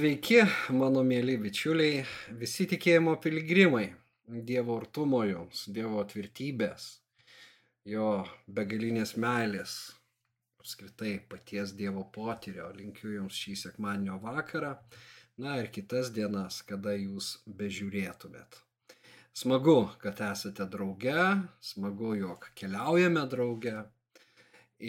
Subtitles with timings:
[0.00, 0.38] Sveiki,
[0.72, 1.98] mano mėly bičiuliai,
[2.40, 3.82] visi tikėjimo piligrimai,
[4.48, 6.86] Dievo artumo jums, Dievo tvirtybės,
[7.84, 8.06] jo
[8.58, 9.74] begalinės meilės,
[10.62, 12.70] apskritai paties Dievo potyrio.
[12.78, 14.70] Linkiu jums šį sekmadienio vakarą,
[15.44, 17.28] na ir kitas dienas, kada jūs
[17.60, 18.56] bežiūrėtumėt.
[19.42, 21.26] Smagu, kad esate drauge,
[21.74, 23.76] smagu, jog keliaujame drauge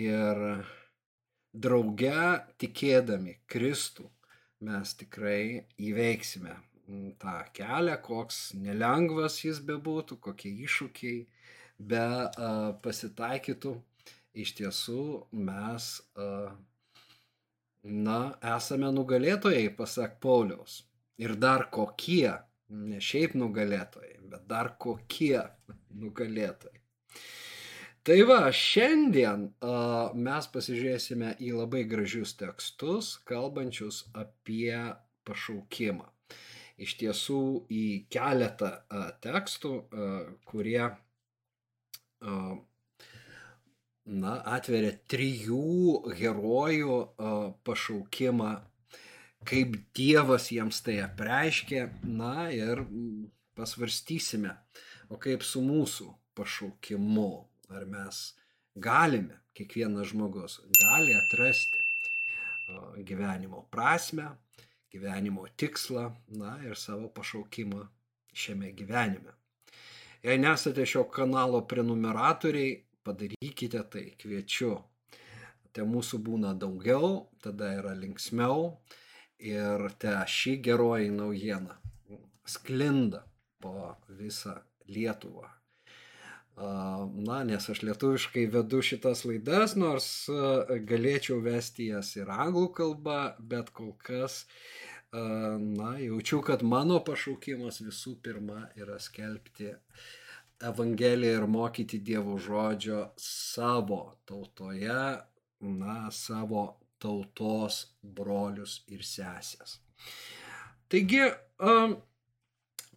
[0.06, 0.42] ir
[1.52, 2.26] drauge
[2.64, 4.08] tikėdami Kristų
[4.66, 11.24] mes tikrai įveiksime mm, tą kelią, koks nelengvas jis bebūtų, kokie iššūkiai
[11.92, 12.06] be
[12.84, 13.76] pasitaikytų.
[14.42, 15.02] Iš tiesų
[15.36, 15.88] mes,
[17.84, 18.20] na,
[18.54, 20.86] esame nugalėtojai, pasak Pauliaus.
[21.20, 22.32] Ir dar kokie,
[22.72, 25.42] ne šiaip nugalėtojai, bet dar kokie
[25.92, 26.80] nugalėtojai.
[28.02, 34.74] Tai va, šiandien uh, mes pasižiūrėsime į labai gražius tekstus, kalbančius apie
[35.30, 36.08] pašaukimą.
[36.82, 42.56] Iš tiesų į keletą uh, tekstų, uh, kurie uh,
[44.10, 48.50] na, atveria trijų herojų uh, pašaukimą,
[49.46, 51.86] kaip Dievas jiems tai apreiškė,
[52.18, 52.82] na ir
[53.54, 54.58] pasvarstysime,
[55.14, 57.30] o kaip su mūsų pašaukimu
[57.76, 58.22] ar mes
[58.76, 61.82] galime, kiekvienas žmogus gali atrasti
[63.04, 64.30] gyvenimo prasme,
[64.92, 67.88] gyvenimo tikslą, na ir savo pašaukimą
[68.34, 69.36] šiame gyvenime.
[70.24, 74.76] Jei nesate šio kanalo prenumeratoriai, padarykite tai, kviečiu.
[75.72, 78.76] Te mūsų būna daugiau, tada yra linksmiau
[79.40, 81.80] ir te ši geroji naujiena
[82.46, 83.24] sklinda
[83.60, 84.60] po visą
[84.92, 85.61] Lietuvą.
[86.62, 90.08] Na, nes aš lietuviškai vedu šitas laidas, nors
[90.90, 94.44] galėčiau vesti jas ir anglų kalbą, bet kol kas,
[95.12, 99.74] na, jaučiu, kad mano pašaukimas visų pirma yra skelbti
[100.62, 105.02] Evangeliją ir mokyti Dievo žodžio savo tautoje,
[105.66, 106.66] na, savo
[107.02, 109.80] tautos brolius ir sesės.
[110.92, 111.24] Taigi,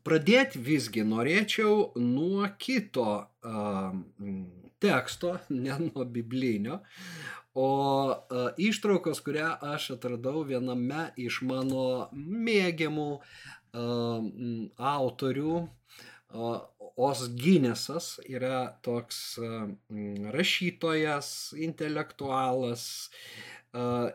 [0.05, 3.95] Pradėti visgi norėčiau nuo kito uh,
[4.85, 6.81] teksto, ne nuo biblinio,
[7.55, 7.69] o
[8.11, 14.29] uh, ištraukos, kurią aš atradau viename iš mano mėgiamų uh,
[14.95, 15.57] autorių.
[16.35, 16.59] Uh,
[16.97, 19.67] Osginesas yra toks uh,
[20.35, 21.29] rašytojas,
[21.59, 22.85] intelektualas,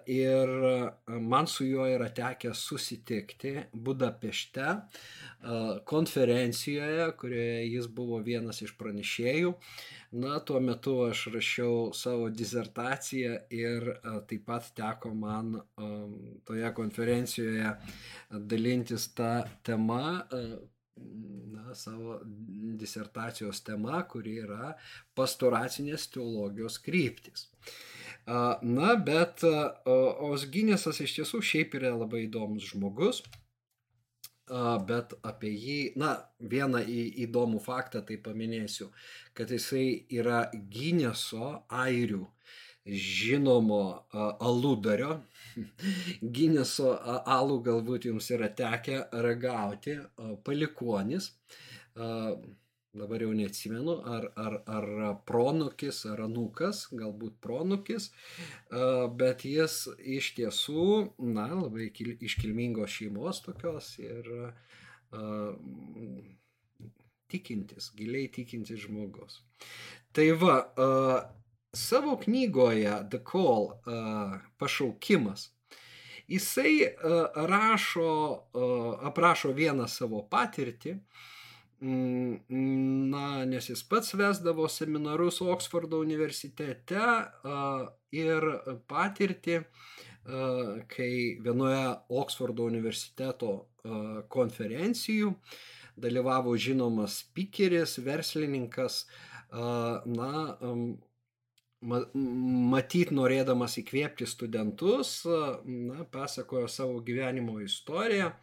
[0.05, 0.49] Ir
[1.19, 4.67] man su juo yra tekę susitikti Budapešte
[5.85, 9.51] konferencijoje, kurioje jis buvo vienas iš pranešėjų.
[10.23, 13.91] Na, tuo metu aš rašiau savo disertaciją ir
[14.31, 15.57] taip pat teko man
[16.47, 17.75] toje konferencijoje
[18.31, 19.33] dalintis tą
[19.67, 20.03] temą,
[21.53, 22.19] na, savo
[22.79, 24.73] disertacijos tema, kuri yra
[25.17, 27.47] pastoracinės teologijos kryptis.
[28.27, 29.43] Na, bet
[30.29, 33.23] Osginesas iš tiesų šiaip yra labai įdomus žmogus,
[34.89, 36.81] bet apie jį, na, vieną
[37.25, 38.89] įdomų faktą tai paminėsiu,
[39.37, 42.25] kad jisai yra Gineso airių
[42.89, 43.81] žinomo
[44.39, 45.19] aludario.
[46.35, 46.93] Gineso
[47.25, 49.99] alų galbūt jums yra tekę ragauti,
[50.45, 51.33] palikonis
[52.93, 54.87] dabar jau neatsimenu, ar, ar, ar
[55.29, 58.09] pronukis, ar anūkas, galbūt pronukis,
[59.19, 59.83] bet jis
[60.17, 60.85] iš tiesų,
[61.35, 64.31] na, labai iškilmingos šeimos tokios ir
[67.29, 69.43] tikintis, giliai tikintis žmogus.
[70.13, 70.57] Tai va,
[71.73, 73.67] savo knygoje The Call
[74.57, 75.51] pašaukimas,
[76.27, 76.87] jisai
[77.35, 78.11] rašo,
[79.01, 80.95] aprašo vieną savo patirtį,
[81.81, 82.35] mm,
[83.09, 87.07] na, nes jis pats vesdavo seminarus Oksfordo universitete
[88.11, 88.51] ir
[88.89, 89.63] patirtį,
[90.93, 91.11] kai
[91.41, 91.83] vienoje
[92.21, 93.53] Oksfordo universiteto
[94.29, 95.33] konferencijų
[95.99, 99.05] dalyvavo žinomas spikeris, verslininkas,
[99.51, 100.31] na,
[101.81, 105.23] matyt norėdamas įkvėpti studentus,
[105.65, 108.33] na, pasakojo savo gyvenimo istoriją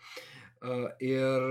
[1.04, 1.46] ir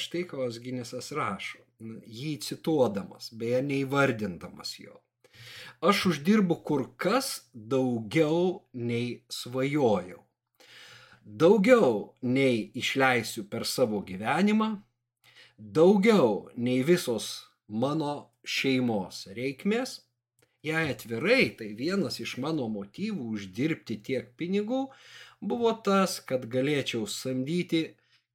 [0.00, 4.98] štai ką Osginisas rašo, jį cituodamas, beje, neįvardindamas jo.
[5.84, 10.20] Aš uždirbu kur kas daugiau nei svajojau.
[11.24, 14.74] Daugiau nei išleisiu per savo gyvenimą,
[15.58, 20.02] daugiau nei visos mano šeimos reikmės.
[20.64, 24.86] Jei atvirai, tai vienas iš mano motyvų uždirbti tiek pinigų
[25.44, 27.82] buvo tas, kad galėčiau samdyti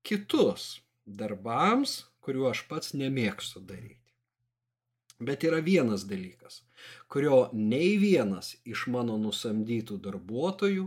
[0.05, 3.97] kitus darbams, kuriuo aš pats nemėgstu daryti.
[5.19, 6.61] Bet yra vienas dalykas,
[7.11, 10.85] kurio nei vienas iš mano nusamdytų darbuotojų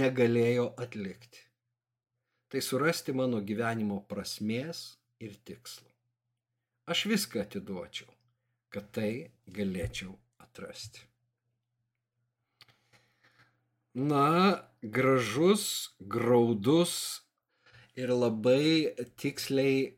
[0.00, 1.44] negalėjo atlikti.
[2.50, 5.86] Tai surasti mano gyvenimo prasmės ir tikslo.
[6.90, 8.08] Aš viską atiduočiau,
[8.74, 9.12] kad tai
[9.46, 10.16] galėčiau
[10.50, 11.06] atrasti.
[13.94, 17.22] Na, gražus, graudus
[17.98, 19.90] ir labai tiksliai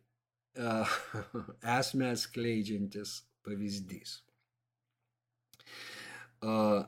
[0.56, 0.94] uh,
[1.78, 4.22] esmę skleidžiantis pavyzdys.
[6.42, 6.82] Uh,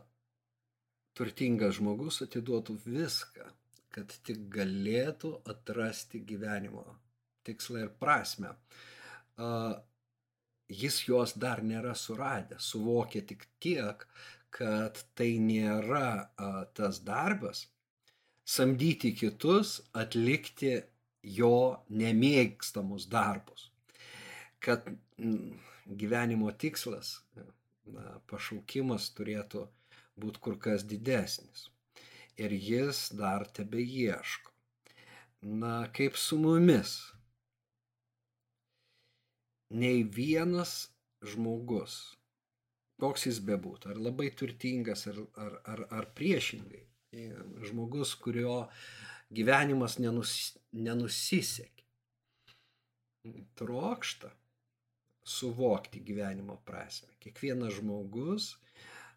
[1.14, 3.52] turtingas žmogus atiduotų viską,
[3.94, 6.86] kad tik galėtų atrasti gyvenimo
[7.46, 8.56] tikslą ir prasme.
[9.36, 9.76] Uh,
[10.68, 14.06] jis jos dar nėra suradęs, suvokia tik tiek,
[14.54, 17.66] kad tai nėra a, tas darbas,
[18.44, 20.76] samdyti kitus, atlikti
[21.24, 23.70] jo nemėgstamus darbus.
[24.60, 24.86] Kad
[25.18, 27.18] m, gyvenimo tikslas,
[27.84, 29.66] na, pašaukimas turėtų
[30.20, 31.68] būti kur kas didesnis.
[32.40, 34.50] Ir jis dar tebe ieško.
[35.44, 36.96] Na, kaip su mumis
[39.74, 40.88] nei vienas
[41.24, 42.14] žmogus,
[43.02, 46.84] koks jis bebūtų, ar labai turtingas, ar, ar, ar, ar priešingai,
[47.68, 48.64] žmogus, kurio
[49.34, 51.86] gyvenimas nenus, nenusisekė,
[53.58, 54.30] trokšta
[55.24, 57.14] suvokti gyvenimo prasme.
[57.22, 58.52] Kiekvienas žmogus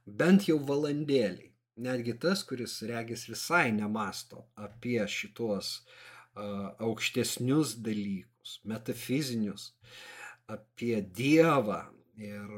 [0.08, 1.52] bent jau valandėlį,
[1.84, 10.17] netgi tas, kuris regis visai nemasto apie šitos uh, aukštesnius dalykus, metafizinius, uh,
[10.48, 11.82] apie Dievą
[12.18, 12.52] ir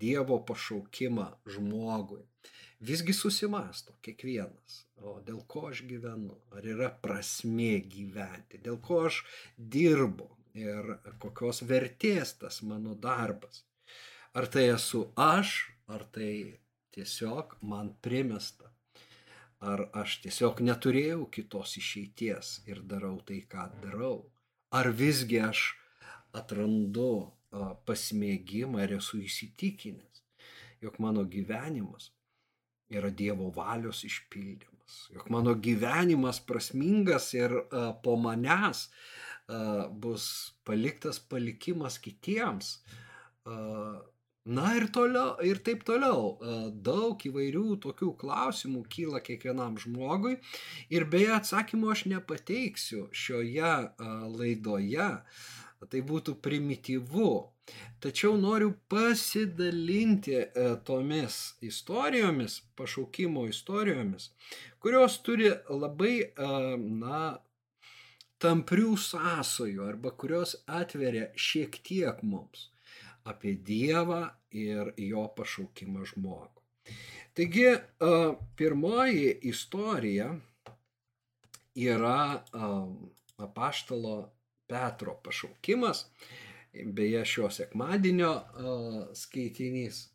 [0.00, 2.22] Dievo pašaukimą žmogui.
[2.82, 9.22] Visgi susimasto kiekvienas, o dėl ko aš gyvenu, ar yra prasmė gyventi, dėl ko aš
[9.56, 10.26] dirbu
[10.58, 13.62] ir kokios vertės tas mano darbas.
[14.34, 16.58] Ar tai esu aš, ar tai
[16.94, 18.72] tiesiog man primesta,
[19.62, 24.16] ar aš tiesiog neturėjau kitos išeities ir darau tai, ką darau,
[24.74, 25.68] ar visgi aš
[26.36, 27.30] atrandu
[27.86, 30.22] pasimėgimą ir esu įsitikinęs,
[30.84, 32.10] jog mano gyvenimas
[32.92, 37.54] yra Dievo valios išpildymas, jog mano gyvenimas prasmingas ir
[38.04, 38.86] po manęs
[40.00, 40.24] bus
[40.64, 42.78] paliktas palikimas kitiems.
[44.42, 46.32] Na ir toliau, ir taip toliau.
[46.82, 50.34] Daug įvairių tokių klausimų kyla kiekvienam žmogui
[50.90, 53.74] ir beje atsakymų aš nepateiksiu šioje
[54.32, 55.10] laidoje
[55.90, 57.30] tai būtų primityvu.
[58.02, 60.46] Tačiau noriu pasidalinti e,
[60.86, 64.32] tomis istorijomis, pašaukimo istorijomis,
[64.82, 66.50] kurios turi labai, e,
[67.02, 67.22] na,
[68.42, 72.66] tamprių sąsojų arba kurios atveria šiek tiek mums
[73.22, 76.64] apie Dievą ir jo pašaukimą žmogų.
[77.38, 77.80] Taigi, e,
[78.58, 80.32] pirmoji istorija
[81.78, 82.42] yra
[83.38, 84.16] apaštalo
[84.70, 86.06] Petro pašaukimas,
[86.72, 88.32] beje šio sekmadienio
[89.18, 90.06] skaitinys.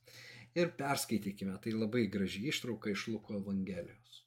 [0.58, 4.24] Ir perskaitykime, tai labai graži ištrauka iš Luko Evangelijos.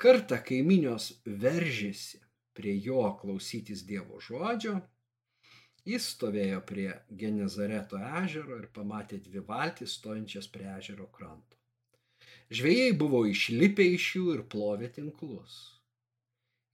[0.00, 2.20] Kartą kaiminios veržėsi
[2.56, 4.74] prie jo klausytis Dievo žodžio,
[5.88, 6.90] jis stovėjo prie
[7.22, 11.56] Genezareto ežero ir pamatė dvi valtis stojančias prie ežero kranto.
[12.52, 15.58] Žvėjai buvo išlipę iš jų ir plovė tinklus.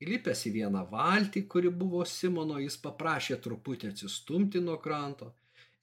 [0.05, 5.31] Įlipęs į vieną valtį, kuri buvo Simono, jis paprašė truputį atsistumti nuo kranto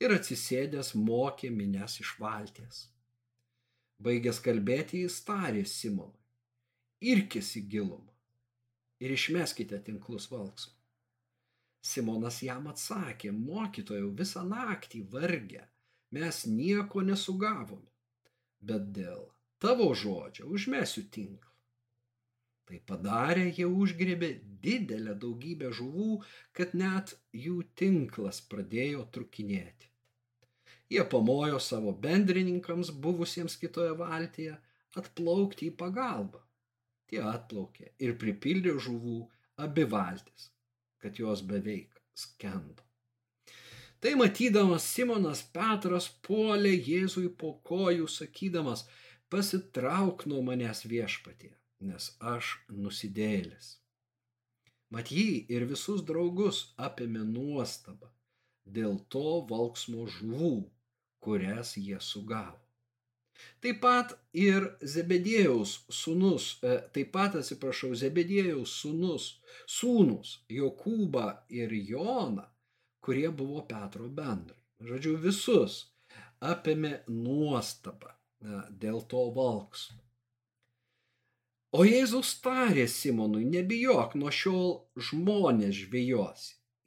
[0.03, 2.83] ir atsisėdęs mokė minės iš valties.
[4.03, 6.19] Baigęs kalbėti, jis tarė Simonui.
[7.13, 8.13] Irkis į gilumą
[9.03, 10.77] ir išmeskite tinklus valksmą.
[11.83, 15.65] Simonas jam atsakė, mokytojau, visą naktį vargę,
[16.15, 17.89] mes nieko nesugavome,
[18.61, 19.25] bet dėl
[19.59, 21.52] tavo žodžio užmesiu tinklą.
[22.73, 24.27] Tai padarė, jie užgrebė
[24.65, 26.15] didelę daugybę žuvų,
[26.57, 29.91] kad net jų tinklas pradėjo trukinėti.
[30.95, 34.55] Jie pamojo savo bendrininkams, buvusiems kitoje valtyje,
[34.97, 36.41] atplaukti į pagalbą.
[37.13, 39.21] Tie atplaukė ir pripildė žuvų
[39.61, 40.49] abi valtis,
[40.97, 42.81] kad jos beveik skendo.
[44.01, 48.87] Tai matydamas Simonas Petras puolė Jėzui po kojų, sakydamas,
[49.29, 51.59] pasitrauk nuo manęs viešpatie
[51.89, 53.77] nes aš nusidėlis.
[54.93, 58.11] Mat jį ir visus draugus apėmė nuostaba
[58.65, 60.55] dėl to valksmo žuvų,
[61.23, 62.59] kurias jie sugavo.
[63.63, 69.25] Taip pat ir Zebedėjaus sūnus, e, taip pat atsiprašau, Zebedėjaus sūnus,
[69.77, 71.25] sūnus Jokūba
[71.61, 72.45] ir Jona,
[73.03, 74.59] kurie buvo Petro bendrai.
[74.83, 75.79] Žodžiu, visus
[76.53, 79.99] apėmė nuostaba e, dėl to valksmo.
[81.73, 84.67] O Jėzus tarė Simonui, nebijok, nuo šiol
[85.07, 86.43] žmonės žvėjos.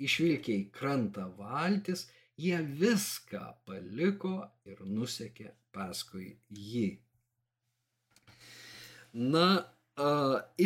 [0.07, 2.05] Išvilkiai krantą valtis,
[2.39, 4.37] jie viską paliko
[4.69, 6.87] ir nusekė paskui jį.
[9.35, 9.49] Na,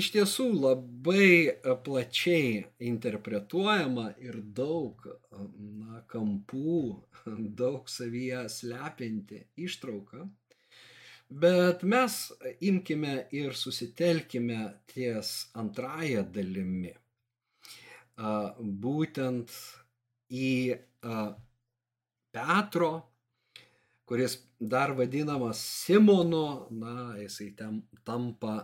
[0.01, 6.83] iš tiesų labai plačiai interpretuojama ir daug na, kampų,
[7.63, 10.27] daug savyje slepinti ištrauka
[11.31, 12.15] Bet mes
[12.61, 16.91] imkime ir susitelkime ties antrąją dalimi.
[18.83, 19.55] Būtent
[20.35, 20.51] į
[22.35, 22.91] Petro,
[24.11, 28.57] kuris dar vadinamas Simonu, na, jisai ten tampa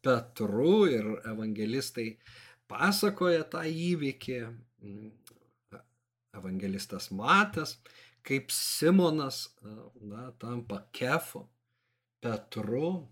[0.00, 2.08] Petru ir evangelistai
[2.64, 4.42] pasakoja tą įvykį.
[6.40, 7.76] Evangelistas Matas,
[8.24, 9.50] kaip Simonas,
[10.00, 11.44] na, tampa Kefu
[12.20, 13.08] Petru.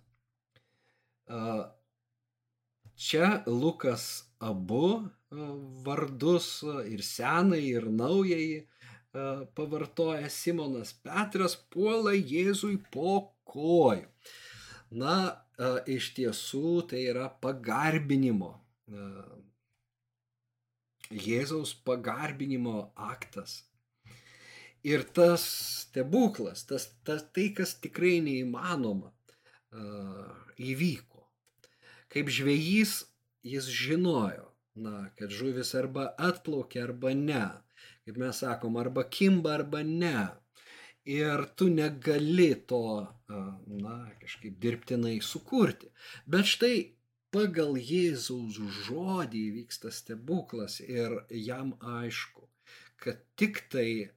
[2.99, 5.09] Čia Lukas abu
[5.85, 8.67] vardus ir senai, ir naujai
[9.57, 14.09] pavartoja Simonas Petras puola Jėzui po kojų.
[14.99, 15.45] Na,
[15.85, 18.55] iš tiesų tai yra pagarbinimo.
[21.09, 23.68] Jėzaus pagarbinimo aktas.
[24.87, 25.43] Ir tas
[25.83, 29.11] stebuklas, tas, tas, tai, kas tikrai neįmanoma,
[30.59, 31.25] įvyko.
[32.09, 32.93] Kaip žvėjys
[33.45, 37.47] jis žinojo, na, kad žuvis arba atplaukia, arba ne.
[38.07, 40.29] Kaip mes sakom, arba kimba, arba ne.
[41.09, 45.91] Ir tu negali to, na, kažkaip dirbtinai sukurti.
[46.27, 46.77] Bet štai
[47.35, 52.38] pagal Jėzaus žodį vyksta stebuklas ir jam aišku,
[52.99, 54.11] kad tik tai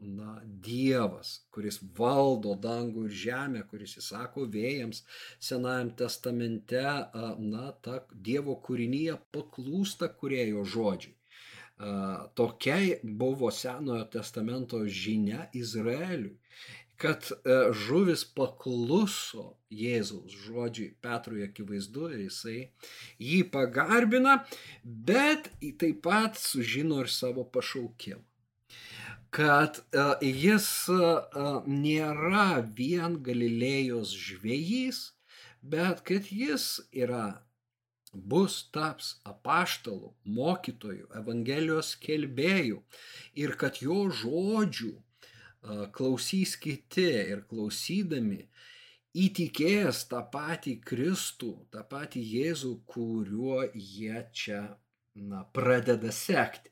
[0.00, 5.04] na, Dievas, kuris valdo dangų ir žemę, kuris įsako vėjams
[5.40, 6.82] Senajam testamente,
[7.40, 11.14] na, ta Dievo kūrinyje paklūsta kurėjo žodžiui.
[12.38, 16.36] Tokia buvo Senojo testamento žinia Izraeliui
[16.98, 22.58] kad e, žuvis pakluso Jėzaus žodžiui Petrui akivaizdu ir jisai
[23.22, 24.40] jį pagarbina,
[24.82, 25.50] bet
[25.80, 28.24] taip pat sužino ir savo pašaukimą.
[29.30, 31.10] Kad e, jis e,
[31.70, 32.48] nėra
[32.80, 35.02] vien Galilėjos žvėjys,
[35.62, 37.26] bet kad jis yra
[38.12, 42.80] bus taps apaštalų, mokytojų, Evangelijos kelbėjų
[43.38, 44.96] ir kad jo žodžių
[45.94, 48.42] klausys kiti ir klausydami
[49.18, 54.62] įtikės tą patį Kristų, tą patį Jėzų, kuriuo jie čia
[55.14, 56.70] na, pradeda sekti.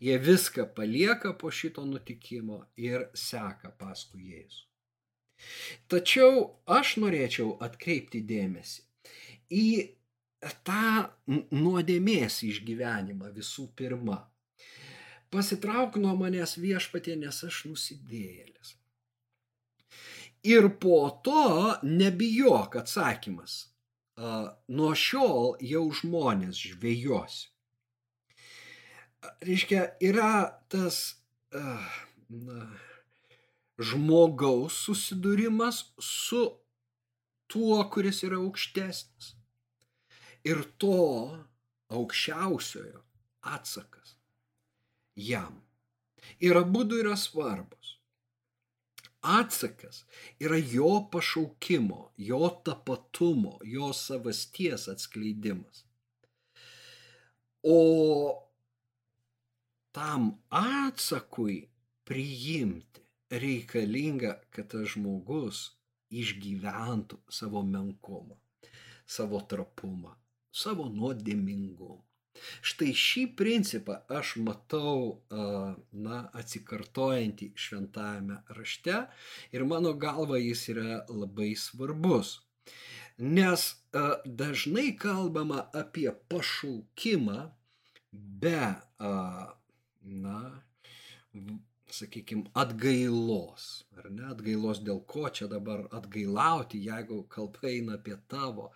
[0.00, 4.64] Jie viską palieka po šito nutikimo ir seka paskui Jėzų.
[5.92, 6.44] Tačiau
[6.78, 8.86] aš norėčiau atkreipti dėmesį
[9.52, 9.66] į
[10.66, 11.10] tą
[11.50, 14.20] nuodėmės išgyvenimą visų pirma
[15.30, 18.74] pasitrauk nuo manęs viešpatie, nes aš nusidėjėlis.
[20.46, 21.46] Ir po to
[21.82, 23.58] nebijok atsakymas.
[24.16, 27.40] Nuo šiol jau žmonės žvėjos.
[29.44, 31.00] Reiškia, yra tas
[32.30, 32.68] na,
[33.76, 36.44] žmogaus susidūrimas su
[37.50, 39.34] tuo, kuris yra aukštesnis.
[40.46, 41.02] Ir to
[41.90, 43.02] aukščiausiojo
[43.56, 44.15] atsakas
[45.16, 45.62] jam.
[46.40, 47.96] Ir abu yra svarbus.
[49.26, 50.04] atsakas
[50.40, 55.84] yra jo pašaukimo, jo tapatumo, jo savasties atskleidimas.
[57.62, 57.78] O
[59.92, 61.68] tam atsakui
[62.04, 65.62] priimti reikalinga, kad tas žmogus
[66.14, 68.36] išgyventų savo menkumą,
[69.06, 70.14] savo trapumą,
[70.52, 72.04] savo nuodėmingumą.
[72.66, 75.22] Štai šį principą aš matau,
[75.92, 79.04] na, atsikartojantį šventajame rašte
[79.52, 82.40] ir mano galva jis yra labai svarbus.
[83.18, 83.70] Nes
[84.24, 87.38] dažnai kalbama apie pašaukimą
[88.12, 88.60] be,
[90.02, 90.40] na,
[91.96, 93.86] sakykime, atgailos.
[93.96, 98.70] Ar ne atgailos dėl ko čia dabar atgailauti, jeigu kalba eina apie tavo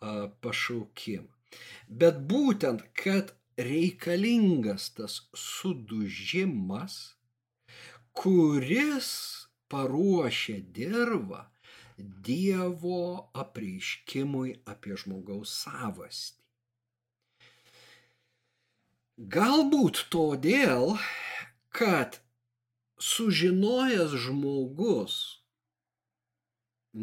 [0.00, 1.28] pašaukimą.
[1.88, 6.98] Bet būtent, kad reikalingas tas sudužimas,
[8.12, 9.08] kuris
[9.72, 11.46] paruošia dirbą
[12.26, 16.40] Dievo apreiškimui apie žmogaus savastį.
[19.36, 20.96] Galbūt todėl,
[21.78, 22.18] kad
[22.98, 25.18] sužinojęs žmogus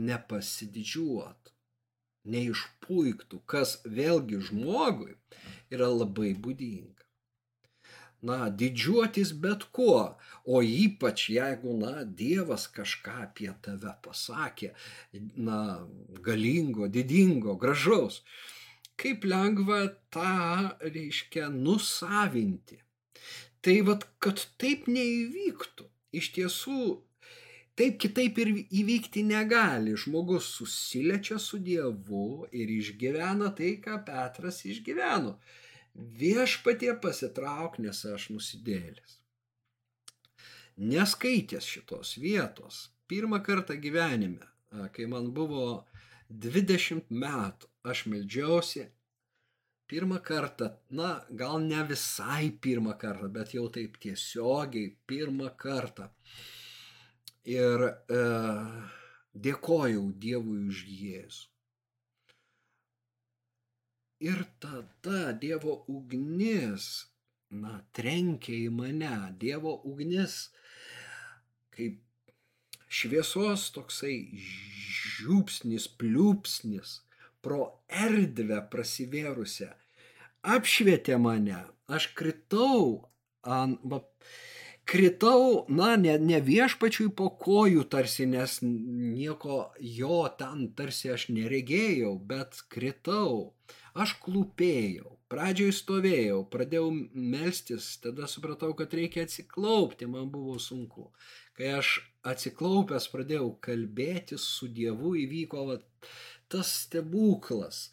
[0.09, 1.53] nepasididžiuotų,
[2.25, 5.15] neišpuiktų, kas vėlgi žmogui
[5.71, 6.99] yra labai būdinga.
[8.21, 14.73] Na, didžiuotis bet kuo, o ypač jeigu, na, Dievas kažką apie tave pasakė,
[15.39, 15.59] na,
[16.25, 18.19] galingo, didingo, gražaus,
[18.99, 22.81] kaip lengva tą, reiškia, nusavinti.
[23.63, 25.87] Tai vad, kad taip neįvyktų,
[26.19, 26.81] iš tiesų
[27.79, 29.93] Taip kitaip ir įvykti negali.
[29.95, 35.37] Žmogus susilečia su Dievu ir išgyvena tai, ką Petras išgyveno.
[36.19, 39.15] Viešpatie pasitrauk, nes aš nusidėlis.
[40.91, 44.51] Neskaitęs šitos vietos, pirmą kartą gyvenime,
[44.95, 45.63] kai man buvo
[46.29, 48.85] 20 metų, aš meldžiausi
[49.87, 56.11] pirmą kartą, na, gal ne visai pirmą kartą, bet jau taip tiesiogiai pirmą kartą
[57.47, 58.23] ir e,
[59.33, 61.47] dėkojau Dievui už Jėzų.
[64.19, 67.07] Ir tada Dievo ugnis,
[67.55, 70.49] na, trenkė į mane, Dievo ugnis,
[71.71, 72.01] kaip
[72.91, 76.97] šviesos toksai žiūpsnis, pliūpsnis
[77.45, 79.69] pro erdvę prasivėrusią,
[80.43, 83.07] apšvietė mane, aš kritau
[83.47, 83.79] ant,
[84.89, 89.61] kritau, na, ne, ne viešpačiui po kojų tarsi, nes nieko
[89.99, 93.53] jo ten tarsi aš neregėjau, bet kritau,
[93.93, 101.11] aš klūpėjau, pradžioj stovėjau, pradėjau melstis, tada supratau, kad reikia atsiklaupti, man buvo sunku.
[101.57, 105.79] Kai aš atsiklaupęs pradėjau kalbėti su Dievu, įvyko va,
[106.49, 107.89] tas stebuklas.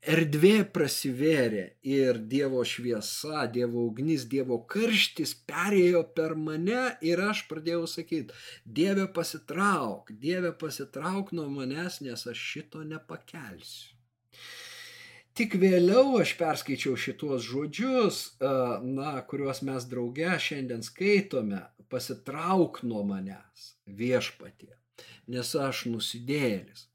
[0.00, 7.84] Erdvė prasivėrė ir Dievo šviesa, Dievo ugnis, Dievo karštis perėjo per mane ir aš pradėjau
[7.84, 8.32] sakyti,
[8.64, 13.92] Dieve pasitrauk, Dieve pasitrauk nuo manęs, nes aš šito nepakelsiu.
[15.36, 21.60] Tik vėliau aš perskaičiau šituos žodžius, na, kuriuos mes drauge šiandien skaitome,
[21.92, 24.72] pasitrauk nuo manęs viešpatie,
[25.28, 26.88] nes aš nusidėlis.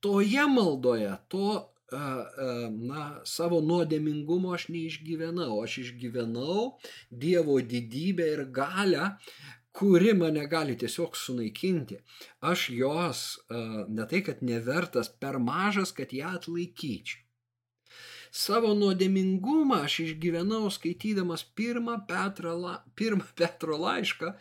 [0.00, 5.62] Toje maldoje, to na, savo nuodėmingumo aš neišgyvenau.
[5.62, 6.78] Aš išgyvenau
[7.10, 9.12] Dievo didybę ir galę,
[9.76, 12.00] kuri mane gali tiesiog sunaikinti.
[12.40, 13.22] Aš jos
[13.88, 17.25] ne tai, kad nevertas, per mažas, kad ją atlaikyčiau.
[18.34, 24.32] Savo nuodėmingumą aš išgyvenau skaitydamas pirmą Petro, la, pirmą Petro laišką,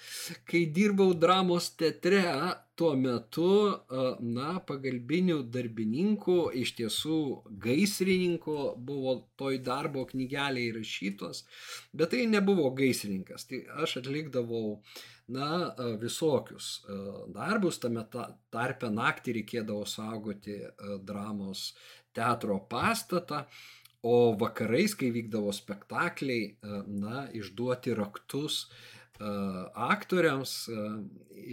[0.50, 2.24] kai dirbau dramos teatre,
[2.76, 3.50] tuo metu,
[4.20, 7.20] na, pagalbinių darbininkų, iš tiesų
[7.64, 11.46] gaisrininkų buvo toj darbo knygelė įrašytos,
[11.96, 14.82] bet tai nebuvo gaisrininkas, tai aš atlikdavau
[15.32, 15.50] na,
[16.02, 16.84] visokius
[17.34, 20.60] darbus, tame tarpe naktį reikėdavo saugoti
[21.08, 21.72] dramos
[22.16, 23.44] teatro pastatą,
[24.06, 29.30] O vakarais, kai vykdavo spektakliai, e, na, išduoti raktus e,
[29.88, 30.84] aktoriams e,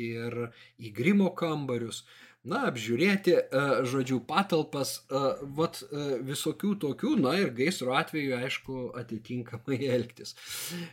[0.09, 0.37] ir
[0.77, 2.03] į grimo kambarius,
[2.45, 3.37] na, apžiūrėti,
[3.87, 4.97] žodžiu, patalpas,
[5.57, 5.79] vat
[6.27, 10.35] visokių tokių, na ir gaisro atveju, aišku, atitinkamai elgtis.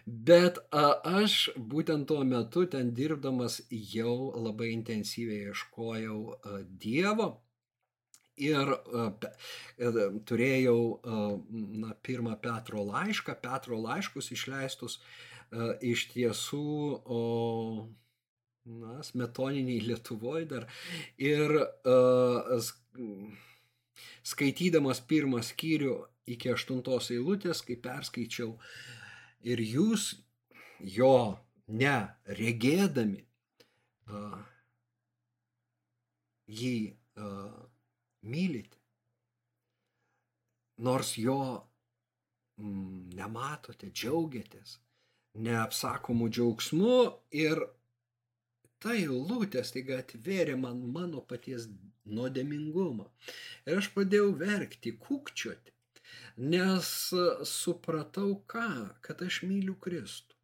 [0.05, 6.21] Bet aš būtent tuo metu ten dirbdamas jau labai intensyviai ieškojau
[6.69, 7.32] Dievo
[8.39, 9.10] ir uh,
[10.30, 11.32] turėjau uh,
[11.84, 17.82] na, pirmą Petro laišką, Petro laiškus išleistus uh, iš tiesų uh,
[18.69, 20.67] na, smetoniniai Lietuvoje dar.
[21.17, 21.56] Ir
[24.23, 25.95] skaitydamas pirmą skyrių
[26.30, 28.54] iki aštuntos eilutės, kai perskaičiau,
[29.41, 30.12] ir jūs
[30.80, 33.25] jo neregėdami
[36.49, 36.75] jį
[38.21, 38.77] mylite,
[40.86, 41.39] nors jo
[42.60, 44.77] mm, nematote, džiaugiatės,
[45.39, 46.95] neapsakomų džiaugsmu
[47.36, 47.62] ir
[48.79, 51.67] ta eilutė staiga atvėrė man mano paties
[52.10, 53.10] nuodėmingumą.
[53.67, 55.75] Ir aš pradėjau verkti, kūkčioti,
[56.51, 56.89] nes
[57.51, 58.69] supratau ką,
[59.05, 60.36] kad aš myliu Kristų.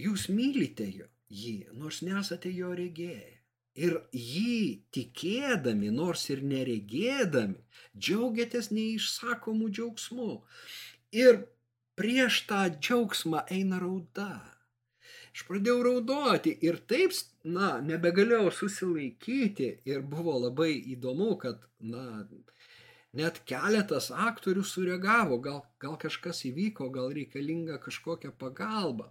[0.00, 3.43] Jūs mylite jį, nors nesate jo regėję.
[3.74, 7.58] Ir jį tikėdami, nors ir neregėdami,
[7.98, 10.32] džiaugiatės neišsakomų džiaugsmų.
[11.18, 11.44] Ir
[11.98, 14.54] prieš tą džiaugsmą eina rauda
[15.34, 17.14] Aš pradėjau raudoti ir taip,
[17.56, 22.22] na, nebegalėjau susilaikyti ir buvo labai įdomu, kad, na,
[23.18, 29.10] net keletas aktorių sureagavo, gal, gal kažkas įvyko, gal reikalinga kažkokia pagalba.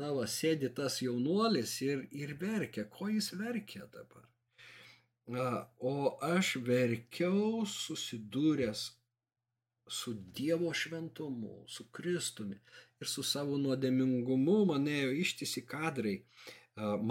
[0.00, 2.86] Na, va, sėdi tas jaunuolis ir, ir verkia.
[2.90, 4.24] Ko jis verkia dabar?
[5.30, 5.46] Na,
[5.78, 8.82] o aš verkiau susidūręs
[9.88, 12.58] su Dievo šventumu, su Kristumi
[13.00, 16.16] ir su savo nuodėmingumu man ėjo ištisi kadrai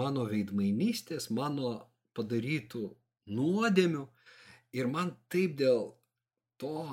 [0.00, 1.74] mano veidmainystės, mano
[2.14, 2.84] padarytų
[3.34, 4.04] nuodėmių
[4.78, 5.94] ir man taip dėl
[6.60, 6.86] to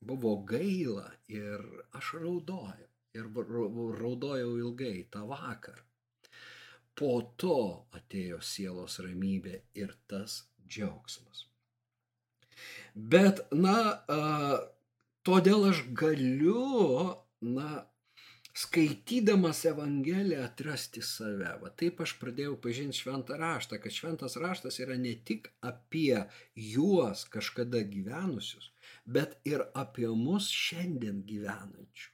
[0.00, 1.64] buvo gaila ir
[1.98, 3.30] aš raudojau ir
[4.00, 5.82] raudojau ilgai tą vakarą.
[6.94, 7.56] Po to
[7.98, 11.46] atėjo sielos ramybė ir tas džiaugsmas.
[12.94, 13.78] Bet, na,
[15.26, 17.82] todėl aš galiu, na,
[18.54, 21.50] skaitydamas Evangeliją atrasti save.
[21.62, 26.22] Va taip aš pradėjau pažinti šventą raštą, kad šventas raštas yra ne tik apie
[26.54, 28.70] juos kažkada gyvenusius,
[29.04, 32.13] bet ir apie mus šiandien gyvenančius.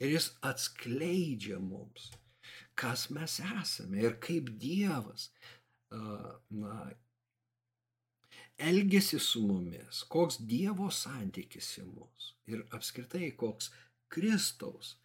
[0.00, 2.10] Ir jis atskleidžia mums,
[2.78, 5.30] kas mes esame ir kaip Dievas
[5.92, 6.76] na,
[8.56, 13.72] elgesi su mumis, koks Dievo santykis į mus ir apskritai koks
[14.12, 14.96] Kristaus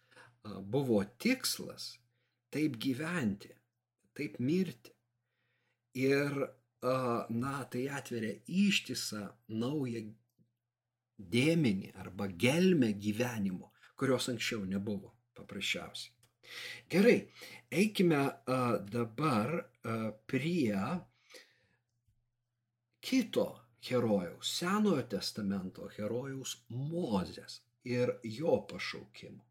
[0.44, 1.96] buvo tikslas
[2.50, 3.50] taip gyventi,
[4.16, 4.94] taip mirti.
[5.98, 6.34] Ir,
[7.34, 10.04] na, tai atveria ištisą naują
[11.18, 16.14] dėmenį arba gelmę gyvenimo, kurios anksčiau nebuvo paprasčiausiai.
[16.90, 17.18] Gerai,
[17.70, 18.22] eikime
[18.92, 19.52] dabar
[20.26, 20.82] prie
[23.04, 23.48] kito
[23.88, 29.44] herojaus, Senojo testamento herojaus Mozės ir jo pašaukimo.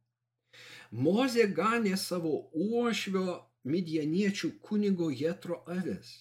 [0.92, 6.14] Mozė ganė savo uošvio midjaniečių kunigo Jetro avis.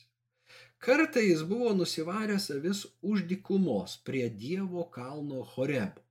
[0.83, 6.03] Kartą jis buvo nusivaręs avis už dikumos prie Dievo kalno Horebo.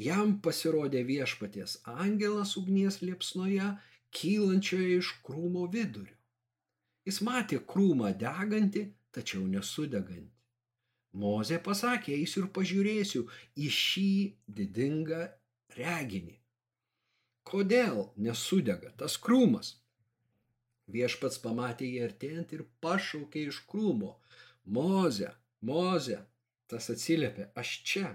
[0.00, 3.74] Jam pasirodė viešpaties angelas ugnies liepsnoje,
[4.14, 6.16] kylančioje iš krūmo vidurio.
[7.08, 10.34] Jis matė krūmą degantį, tačiau nesudegantį.
[11.18, 13.24] Mozė pasakė, eisiu ir pažiūrėsiu
[13.56, 14.10] į šį
[14.58, 15.22] didingą
[15.78, 16.38] reginį
[17.48, 19.74] kodėl nesudega tas krūmas.
[20.92, 24.14] Viešpats pamatė jį artėjant ir pašaukė iš krūmo.
[24.76, 25.30] Moze,
[25.64, 26.18] moze,
[26.68, 28.08] tas atsiliepė, aš čia.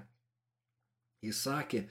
[1.24, 1.86] Jis sakė,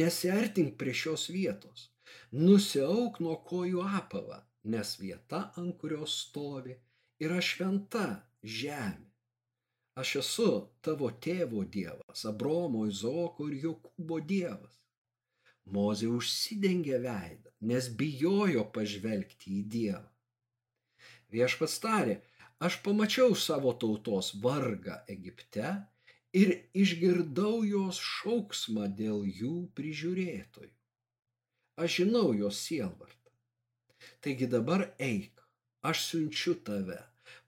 [0.00, 1.88] nesiartink prie šios vietos,
[2.32, 4.40] nusiauk nuo kojų apavą,
[4.72, 6.76] nes vieta, ant kurios stovi,
[7.20, 8.06] yra šventa
[8.42, 9.08] žemė.
[9.98, 10.50] Aš esu
[10.86, 14.76] tavo tėvo dievas, Abromo, Izoko ir Jokūbo dievas.
[15.74, 20.06] Mozė užsidengė veidą, nes bijojo pažvelgti į Dievą.
[21.34, 22.14] Viešpats tarė,
[22.64, 25.74] aš pamačiau savo tautos vargą Egipte
[26.36, 30.74] ir išgirdau jos šauksmą dėl jų prižiūrėtojų.
[31.78, 33.32] Aš žinau jos sielvartą.
[34.20, 35.42] Taigi dabar eik,
[35.82, 37.00] aš siunčiu tave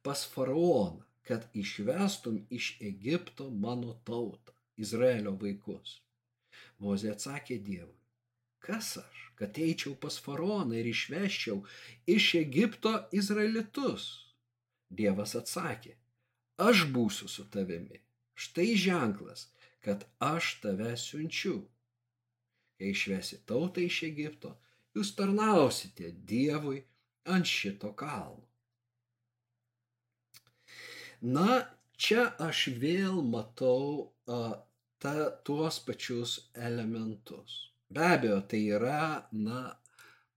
[0.07, 6.01] pas faraoną, kad išvestum iš Egipto mano tautą, Izraelio vaikus.
[6.81, 8.01] Mozė atsakė Dievui,
[8.61, 11.63] Kas aš, kad eičiau pas faraoną ir išveščiau
[12.15, 14.05] iš Egipto izraelitus?
[15.01, 15.95] Dievas atsakė,
[16.69, 18.03] aš būsiu su tavimi.
[18.41, 19.49] Štai ženklas,
[19.85, 21.59] kad aš tave siunčiu.
[22.79, 24.55] Kai išvesi tautą iš Egipto,
[24.97, 26.81] jūs tarnausite Dievui
[27.29, 28.47] ant šito kalno.
[31.21, 31.61] Na,
[32.01, 34.41] čia aš vėl matau a,
[35.03, 39.61] ta, tuos pačius elementus Be abejo, tai yra, na,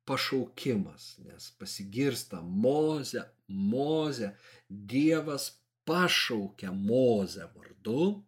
[0.09, 4.31] pašaukimas, nes pasigirsta Moze, Moze,
[4.67, 5.51] Dievas
[5.85, 8.23] pašaukia Moze vardu.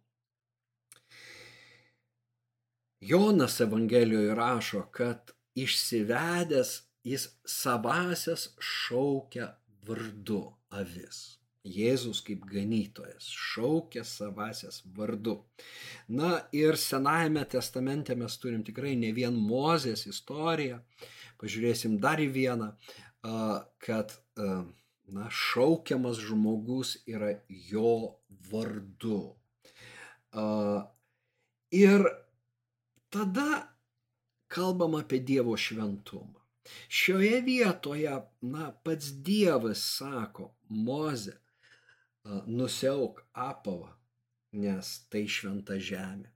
[3.00, 9.52] Jonas Evangelijoje rašo, kad išsivedęs jis savasias šaukia
[9.86, 11.38] vardu avis.
[11.66, 15.40] Jėzus kaip ganytojas šaukia savasias vardu.
[16.08, 20.78] Na ir Senajame testamente mes turim tikrai ne vien Mozės istoriją,
[21.42, 22.70] pažiūrėsim dar į vieną,
[23.82, 24.14] kad
[25.06, 28.16] na, šaukiamas žmogus yra jo
[28.50, 29.36] vardu.
[31.70, 32.06] Ir
[33.10, 33.50] tada
[34.48, 36.42] kalbam apie Dievo šventumą.
[36.88, 41.36] Šioje vietoje, na, pats Dievas sako, Moze,
[42.46, 43.92] nusiauk apavą,
[44.58, 46.32] nes tai šventa žemė.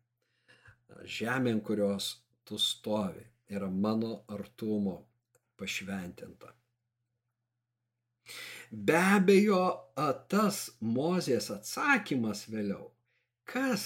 [1.18, 2.12] Žemė, ant kurios
[2.46, 4.96] tu stovi, yra mano artumo
[5.58, 6.54] pašventinta.
[8.70, 9.64] Be abejo,
[10.30, 12.92] tas Mozės atsakymas vėliau,
[13.44, 13.84] kas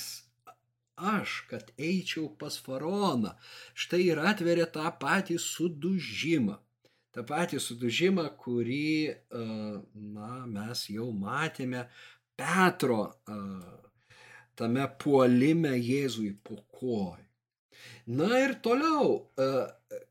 [0.95, 3.33] aš, kad eičiau pas faraoną,
[3.75, 6.61] štai ir atveria tą patį sudužimą
[7.15, 11.87] tą patį sudužimą, kurį na, mes jau matėme
[12.39, 13.05] Petro
[14.59, 17.23] tame puolime Jėzui po kojų.
[18.19, 19.31] Na ir toliau,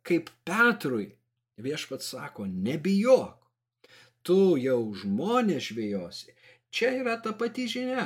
[0.08, 1.10] kaip Petrui
[1.64, 3.43] viešpats sako, nebijok,
[4.28, 6.36] tu jau žmonės žvėjosi,
[6.74, 8.06] čia yra ta pati žinia,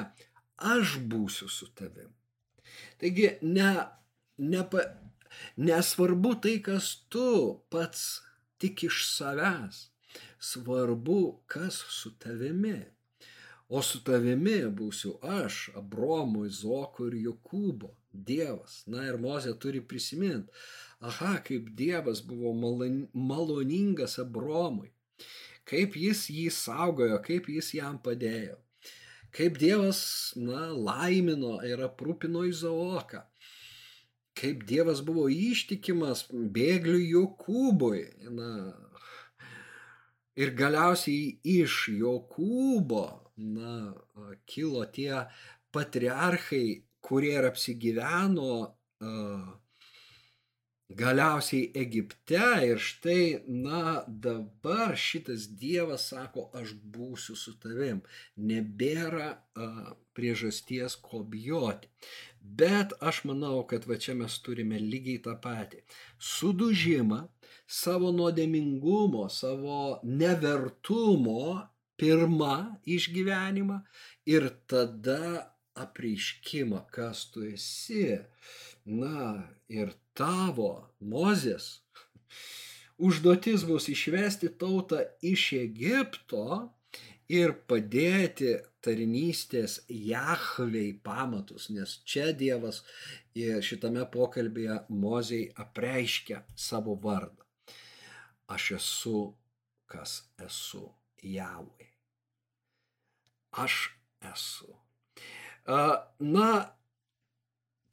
[0.57, 2.09] aš būsiu su tavim.
[3.01, 3.71] Taigi, ne,
[4.37, 4.63] ne,
[5.69, 7.29] nesvarbu tai, kas tu
[7.73, 8.03] pats
[8.61, 9.87] tik iš savęs.
[10.39, 12.79] Svarbu, kas su tavimi.
[13.69, 17.89] O su tavimi būsiu aš, Abromo, Izoko ir Jokūbo,
[18.29, 18.83] Dievas.
[18.87, 20.53] Na ir Mozė turi prisiminti,
[21.03, 24.93] aha, kaip Dievas buvo maloningas Abromui,
[25.67, 28.57] kaip jis jį saugojo, kaip jis jam padėjo,
[29.35, 30.01] kaip Dievas,
[30.39, 33.25] na, laimino ir aprūpino Izaoką
[34.37, 38.01] kaip Dievas buvo ištikimas bėgliui Jokūbui.
[38.37, 38.49] Na,
[40.37, 43.05] ir galiausiai iš Jokūbo
[43.57, 43.77] na,
[44.49, 45.25] kilo tie
[45.73, 49.47] patriarchai, kurie ir apsigyveno uh,
[50.89, 58.01] galiausiai Egipte ir štai, na, dabar šitas Dievas sako, aš būsiu su tavim.
[58.37, 59.67] Nebėra a,
[60.15, 61.91] priežasties ko bijoti.
[62.41, 65.83] Bet aš manau, kad va čia mes turime lygiai tą patį.
[66.17, 67.25] Sudužimą
[67.67, 71.67] savo nuodėmingumo, savo nevertumo
[71.99, 72.55] pirmą
[72.87, 73.81] išgyvenimą
[74.31, 78.17] ir tada apreiškimą, kas tu esi.
[78.87, 81.83] Na ir tavo, Mozės,
[82.97, 86.47] užduotis bus išvesti tautą iš Egipto
[87.29, 92.81] ir padėti tarnystės Jahvei pamatus, nes čia Dievas
[93.37, 97.43] šitame pokalbėje Mozei apreiškia savo vardą.
[98.47, 99.19] Aš esu,
[99.91, 100.87] kas esu
[101.21, 101.91] Jahvei.
[103.51, 103.91] Aš
[104.31, 104.71] esu.
[105.67, 106.49] Na,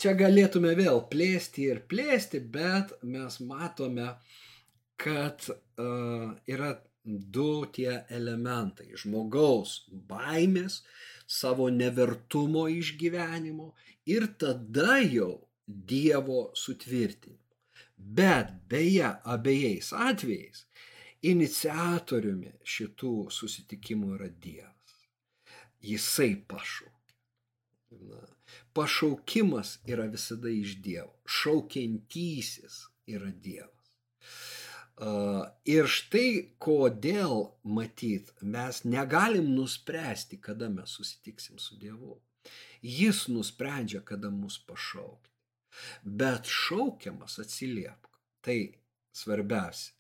[0.05, 4.11] čia galėtume vėl plėsti ir plėsti, bet mes matome,
[5.01, 10.83] kad uh, yra du tie elementai- žmogaus baimės,
[11.27, 13.73] savo nevertumo išgyvenimo
[14.07, 15.33] ir tada jau
[15.67, 17.41] Dievo sutvirtinimo.
[17.97, 20.67] Bet beje, abiejais atvejais
[21.25, 24.99] iniciatoriumi šitų susitikimų yra Dievas.
[25.81, 27.17] Jisai pašaukė.
[28.11, 28.21] Na,
[28.75, 31.15] pašaukimas yra visada iš Dievo.
[31.27, 33.71] Šaukiantysis yra Dievas.
[35.67, 42.21] Ir štai kodėl, matyt, mes negalim nuspręsti, kada mes susitiksim su Dievu.
[42.85, 45.33] Jis nusprendžia, kada mus pašaukti.
[46.05, 48.11] Bet šaukiamas atsiliepk.
[48.45, 48.59] Tai
[49.17, 49.95] svarbiausia.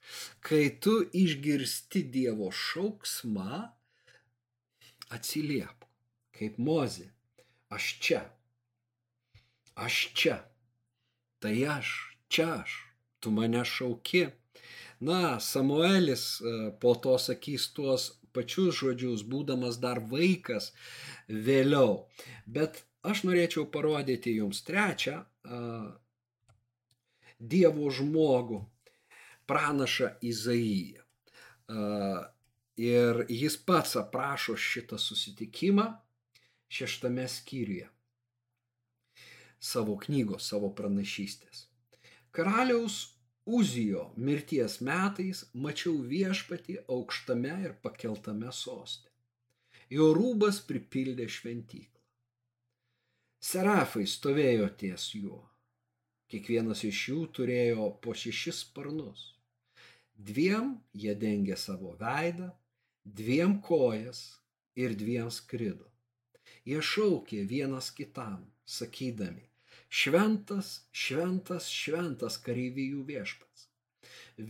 [0.44, 3.64] Kai tu išgirsti Dievo šauksmą,
[5.16, 5.88] atsiliepk.
[6.38, 7.08] Kaip mozė.
[7.74, 8.22] Aš čia
[9.74, 10.38] aš čia,
[11.38, 12.74] tai aš, čia aš,
[13.20, 14.26] tu mane šauki.
[15.00, 20.72] Na, Samuelis e, po to sakys tuos pačius žodžius, būdamas dar vaikas
[21.28, 22.06] vėliau.
[22.46, 25.92] Bet aš norėčiau parodyti jums trečią uh,
[27.38, 28.62] Dievo žmogų,
[29.46, 31.04] pranašą Izaiją.
[31.70, 32.24] Uh,
[32.80, 35.86] ir jis pats aprašo šitą susitikimą
[36.74, 37.93] šeštame skyriuje
[39.64, 41.66] savo knygos, savo pranašystės.
[42.34, 43.02] Karaliaus
[43.44, 49.10] Uzijo mirties metais mačiau viešpatį aukštame ir pakeltame soste.
[49.92, 52.00] Jo rūbas pripildė šventyklą.
[53.44, 55.42] Serafai stovėjo ties juo.
[56.32, 59.26] Kiekvienas iš jų turėjo po šešis sparnus.
[60.16, 62.48] Dviem jie dengė savo veidą,
[63.04, 64.24] dviem kojas
[64.74, 65.90] ir dviem skrido.
[66.64, 69.44] Jie šaukė vienas kitam, sakydami,
[69.94, 73.68] Šventas, šventas, šventas kareivijų viešpats.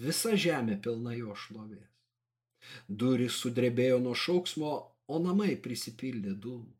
[0.04, 1.90] Visa žemė pilna jo šlovės.
[2.88, 4.70] Durys sudrebėjo nuo šauksmo,
[5.06, 6.72] o namai prisipildė dūmų.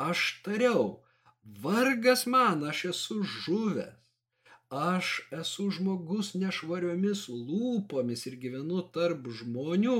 [0.00, 0.86] Aš tariau,
[1.66, 4.00] vargas man, aš esu žuvęs.
[4.74, 5.10] Aš
[5.42, 9.98] esu žmogus nešvariomis lūpomis ir gyvenu tarp žmonių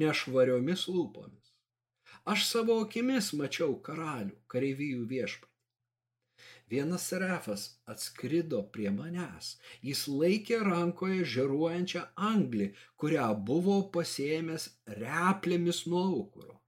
[0.00, 1.52] nešvariomis lūpomis.
[2.24, 5.47] Aš savo akimis mačiau karalių, kareivijų viešpatį.
[6.70, 9.54] Vienas serafas atskrido prie manęs.
[9.88, 12.66] Jis laikė rankoje žeruojančią anglį,
[13.00, 14.68] kurią buvo pasėmęs
[15.00, 16.58] replėmis nuo aukuro.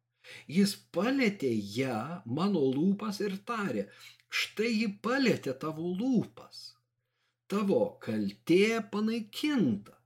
[0.57, 2.01] Jis palėtė ją
[2.39, 3.87] mano lūpas ir tarė,
[4.41, 6.63] štai ji palėtė tavo lūpas.
[7.51, 9.97] Tavo kaltė panaikinta,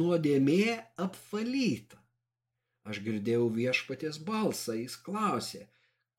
[0.00, 1.98] nuodėmė apvalyta.
[2.88, 5.66] Aš girdėjau viešpatės balsą, jis klausė,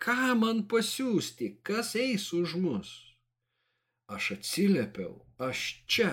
[0.04, 2.92] ką man pasiūsti, kas eis už mus?
[4.10, 6.12] Aš atsiliepiau, aš čia,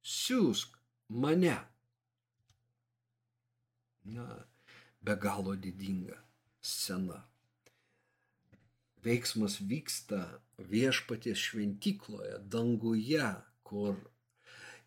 [0.00, 0.78] siūsk
[1.08, 1.58] mane.
[4.08, 4.28] Na,
[5.04, 6.16] be galo didinga
[6.64, 7.24] scena.
[9.04, 10.22] Veiksmas vyksta
[10.58, 13.28] viešpaties šventykloje, danguje,
[13.62, 13.98] kur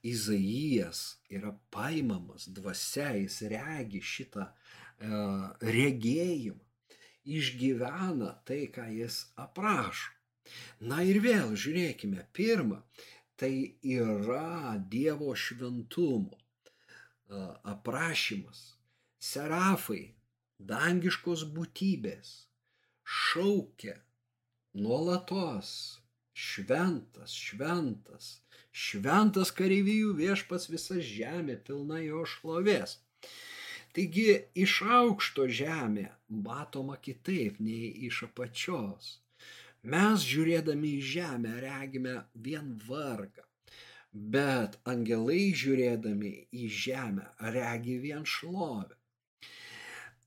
[0.01, 4.53] Izaijas yra paimamas dvasia, jis regi šitą e,
[5.61, 6.70] regėjimą
[7.25, 10.11] išgyvena tai, ką jis aprašo.
[10.81, 12.81] Na ir vėl žiūrėkime, pirma,
[13.37, 16.37] tai yra Dievo šventumo
[17.73, 18.61] aprašymas.
[19.21, 20.15] Serafai,
[20.57, 22.31] dangiškos būtybės,
[23.05, 23.95] šaukia
[24.73, 26.01] nuolatos
[26.33, 28.29] šventas, šventas,
[28.71, 32.97] šventas kareivijų viešpas visa žemė pilna jo šlovės.
[33.95, 34.27] Taigi
[34.65, 36.07] iš aukšto žemė
[36.45, 39.17] matoma kitaip nei iš apačios.
[39.83, 42.15] Mes žiūrėdami į žemę regime
[42.47, 43.43] vien vargą,
[44.13, 48.95] bet angelai žiūrėdami į žemę regi vien šlovę.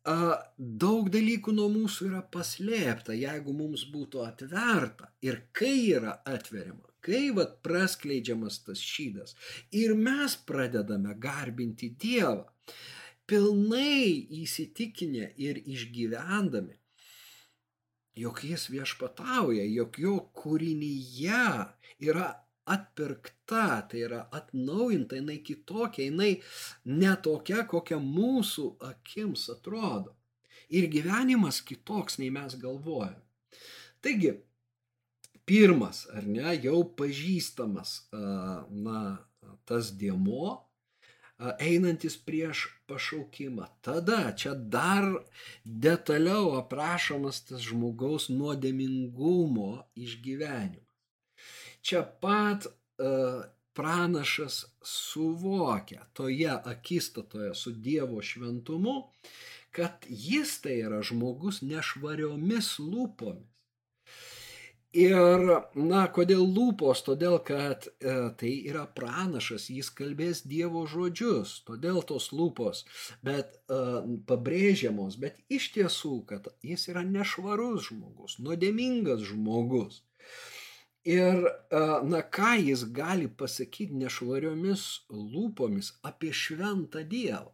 [0.04, 7.30] Daug dalykų nuo mūsų yra paslėpta, jeigu mums būtų atverta ir kai yra atveriama, kai
[7.36, 9.32] vat praskleidžiamas tas šydas
[9.72, 12.44] ir mes pradedame garbinti Dievą,
[13.26, 16.76] pilnai įsitikinę ir išgyvendami,
[18.18, 21.44] jog jis viešpatauja, jog jo kūrinyje
[22.04, 22.28] yra
[22.64, 26.30] atpirkta, tai yra atnaujinta, jinai kitokia, jinai
[26.88, 30.14] netokia, kokia mūsų akims atrodo.
[30.72, 33.20] Ir gyvenimas kitoks, nei mes galvojame.
[34.04, 34.32] Taigi,
[35.44, 39.02] pirmas, ar ne, jau pažįstamas, na,
[39.68, 40.63] tas dėmo,
[41.60, 43.66] einantis prieš pašaukimą.
[43.84, 45.06] Tada čia dar
[45.64, 50.82] detaliau aprašomas tas žmogaus nuodėmingumo išgyvenimas.
[51.84, 58.94] Čia pat uh, pranašas suvokia toje akistatoje su Dievo šventumu,
[59.70, 63.53] kad jis tai yra žmogus nešvariomis lūpomis.
[64.94, 65.40] Ir,
[65.74, 67.00] na, kodėl lūpos?
[67.02, 72.84] Todėl, kad e, tai yra pranašas, jis kalbės Dievo žodžius, todėl tos lūpos,
[73.26, 73.78] bet e,
[74.28, 80.04] pabrėžiamos, bet iš tiesų, kad jis yra nešvarus žmogus, nuodėmingas žmogus.
[81.02, 87.50] Ir, e, na, ką jis gali pasakyti nešvariomis lūpomis apie šventą Dievą?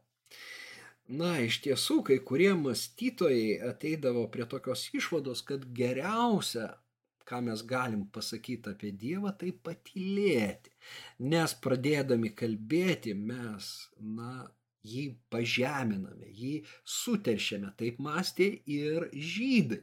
[1.09, 6.69] Na, iš tiesų, kai kurie mąstytojai ateidavo prie tokios išvados, kad geriausia
[7.31, 10.73] ką mes galim pasakyti apie Dievą, tai patylėti.
[11.33, 13.69] Nes pradėdami kalbėti mes,
[14.19, 14.33] na,
[14.87, 16.55] jį pažeminame, jį
[16.97, 19.83] suteršiame, taip mąstė ir žydai.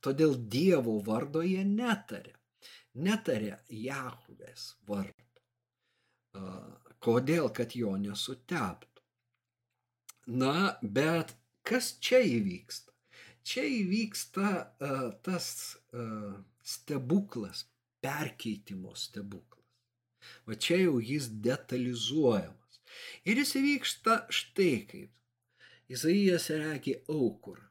[0.00, 2.34] Todėl Dievo vardo jie netarė.
[3.06, 5.26] Netarė Jahuvės vardo.
[7.02, 9.02] Kodėl, kad jo nesuteptų?
[10.40, 11.36] Na, bet
[11.66, 12.92] kas čia įvyksta?
[13.46, 15.46] Čia įvyksta uh, tas
[15.94, 16.34] uh,
[16.66, 17.64] stebuklas,
[18.02, 19.64] perkeitimo stebuklas.
[20.46, 22.80] Va čia jau jis detalizuojamas.
[23.28, 25.12] Ir jis įvyksta štai kaip.
[25.92, 27.62] Izaijas regi aukurą.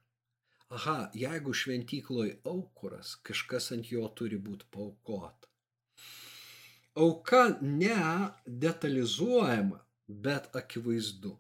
[0.75, 5.47] Aha, jeigu šventykloj aukuras, kažkas ant jo turi būti paukota.
[6.95, 11.33] auka ne detalizuojama, bet akivaizdu,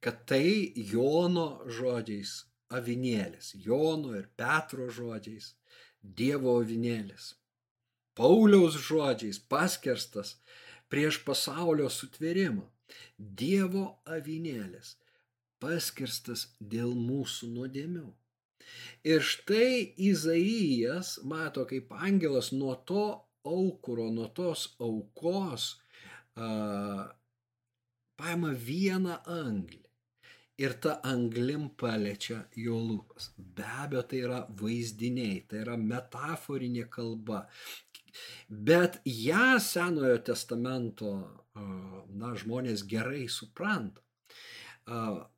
[0.00, 2.32] kad tai Jono žodžiais
[2.72, 5.52] avinėlis, Jono ir Petro žodžiais
[6.02, 7.34] Dievo avinėlis.
[8.18, 10.34] Pauliaus žodžiais paskerstas
[10.92, 12.66] prieš pasaulio sutvėrimą.
[13.16, 14.96] Dievo avinėlis
[15.62, 18.08] paskirstas dėl mūsų nuodėmių.
[19.06, 23.04] Ir štai Izaijas mato, kaip angelas nuo to
[23.46, 25.68] aukuro, nuo tos aukos
[26.34, 26.48] a,
[28.18, 29.81] paima vieną anglį
[30.58, 33.30] ir ta anglim paliečia jo lūpas.
[33.36, 37.46] Be abejo, tai yra vaizdiniai, tai yra metaforinė kalba.
[38.48, 41.12] Bet ją Senojo testamento
[41.54, 44.02] na, žmonės gerai supranta.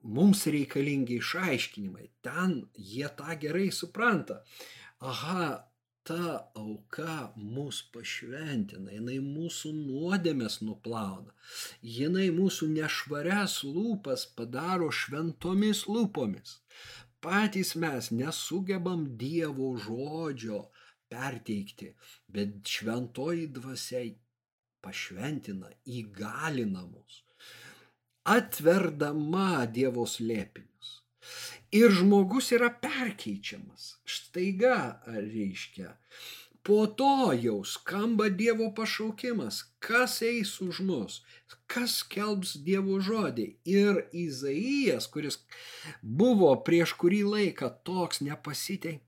[0.02, 2.08] Mums reikalingi išaiškinimai.
[2.24, 4.40] Ten jie tą gerai supranta.
[5.04, 5.68] Aha,
[6.04, 11.32] ta auka mus pašventina, jinai mūsų nuodėmės nuplauna,
[11.96, 16.58] jinai mūsų nešvarias lūpas padaro šventomis lūpomis.
[17.24, 20.66] Patys mes nesugebam Dievo žodžio
[21.08, 21.94] perteikti,
[22.28, 24.12] bet šventoji dvasiai
[24.84, 27.22] pašventina, įgalina mus,
[28.28, 30.98] atverdama Dievo slėpinius.
[31.74, 33.96] Ir žmogus yra perkeičiamas.
[34.06, 35.96] Štaiga reiškia.
[36.64, 41.18] Po to jau skamba Dievo pašaukimas, kas eis už mus,
[41.68, 43.46] kas kelbs Dievo žodį.
[43.68, 45.42] Ir Izaijas, kuris
[46.00, 49.02] buvo prieš kurį laiką toks nepasitei,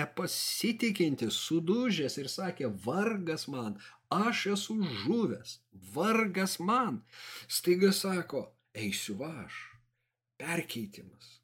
[0.00, 3.78] nepasitikintis, sudužęs ir sakė, vargas man,
[4.10, 5.58] aš esu žuvęs,
[5.94, 7.02] vargas man.
[7.46, 9.60] Staiga sako, eisiu aš,
[10.40, 11.37] perkeitimas.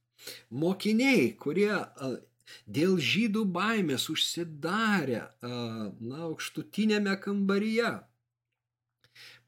[0.62, 1.72] Mokiniai, kurie
[2.66, 7.92] dėl žydų baimės užsidarę, na, aukštutinėme kambaryje,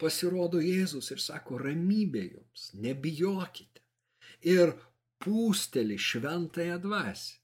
[0.00, 3.82] pasirodo Jėzus ir sako, ramybė jums, nebijokite.
[4.46, 4.74] Ir
[5.22, 7.36] pūsteli šventąją dvasę.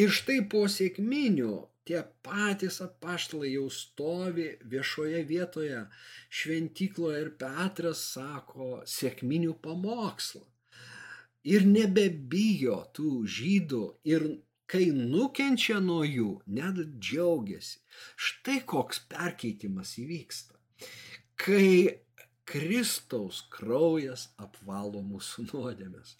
[0.00, 1.54] Ir štai po sėkminių
[1.88, 5.80] tie patys apaštalai jau stovi viešoje vietoje
[6.40, 10.46] šventykloje ir Petras sako sėkminių pamokslą
[11.44, 14.26] ir nebebijo tų žydų ir
[14.70, 17.80] kai nukenčia nuo jų, net džiaugiasi.
[18.14, 20.54] Štai koks perkeitimas įvyksta.
[21.40, 21.98] Kai
[22.50, 26.16] Kristaus kraujas apvalo mūsų nuodėmės.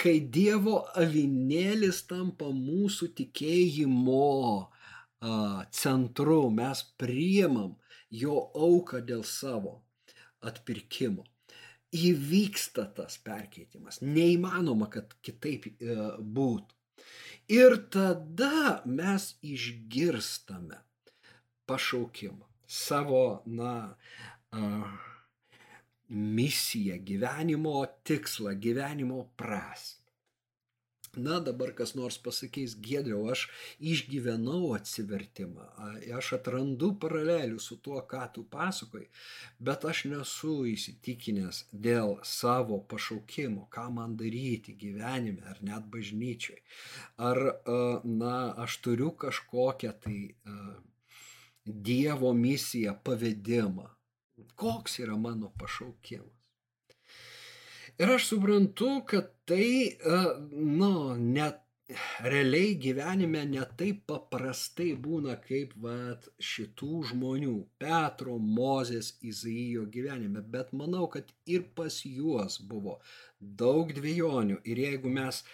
[0.00, 4.70] Kai Dievo avinėlis tampa mūsų tikėjimo
[5.76, 7.76] centru, mes priemam
[8.10, 9.76] jo auką dėl savo
[10.40, 11.26] atpirkimo
[11.96, 14.00] įvyksta tas perkeitimas.
[14.02, 16.76] Neįmanoma, kad kitaip e, būtų.
[17.50, 20.78] Ir tada mes išgirstame
[21.66, 23.72] pašaukimą, savo, na,
[26.10, 29.99] misiją, gyvenimo tikslą, gyvenimo prasme.
[31.16, 33.48] Na, dabar kas nors pasakys, gėdriau, aš
[33.92, 35.64] išgyvenau atsivertimą,
[36.14, 39.08] aš atrandu paralelių su tuo, ką tu pasakoji,
[39.58, 46.62] bet aš nesu įsitikinęs dėl savo pašaukimo, ką man daryti gyvenime ar net bažnyčiai.
[47.18, 47.42] Ar,
[48.06, 48.36] na,
[48.66, 50.20] aš turiu kažkokią tai
[51.66, 53.90] Dievo misiją, pavedimą.
[54.56, 56.39] Koks yra mano pašaukimas?
[58.00, 59.96] Ir aš suprantu, kad tai,
[60.52, 61.58] nu, net
[62.32, 71.10] realiai gyvenime netaip paprastai būna kaip vat, šitų žmonių- Petro, Mozės, Izaijo gyvenime, bet manau,
[71.16, 72.96] kad ir pas juos buvo
[73.38, 74.62] daug dviejonių.
[74.64, 75.44] Ir jeigu mes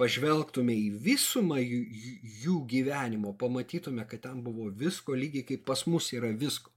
[0.00, 6.32] pažvelgtume į visumą jų, gyvenimo, pamatytume, kad ten buvo visko lygiai kaip pas mus yra
[6.42, 6.72] visko.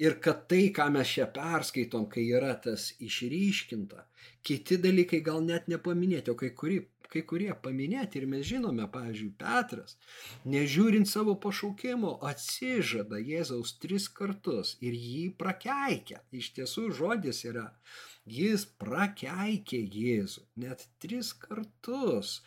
[0.00, 4.06] Ir kad tai, ką mes čia perskaitom, kai yra tas išryškinta,
[4.46, 6.80] kiti dalykai gal net nepaminėti, o kai, kuri,
[7.12, 9.98] kai kurie paminėti ir mes žinome, pavyzdžiui, Petras,
[10.48, 16.22] nežiūrint savo pašaukimo, atsižada Jėzaus tris kartus ir jį prakeikia.
[16.32, 17.68] Iš tiesų žodis yra,
[18.28, 22.40] jis prakeikė Jėzų net tris kartus,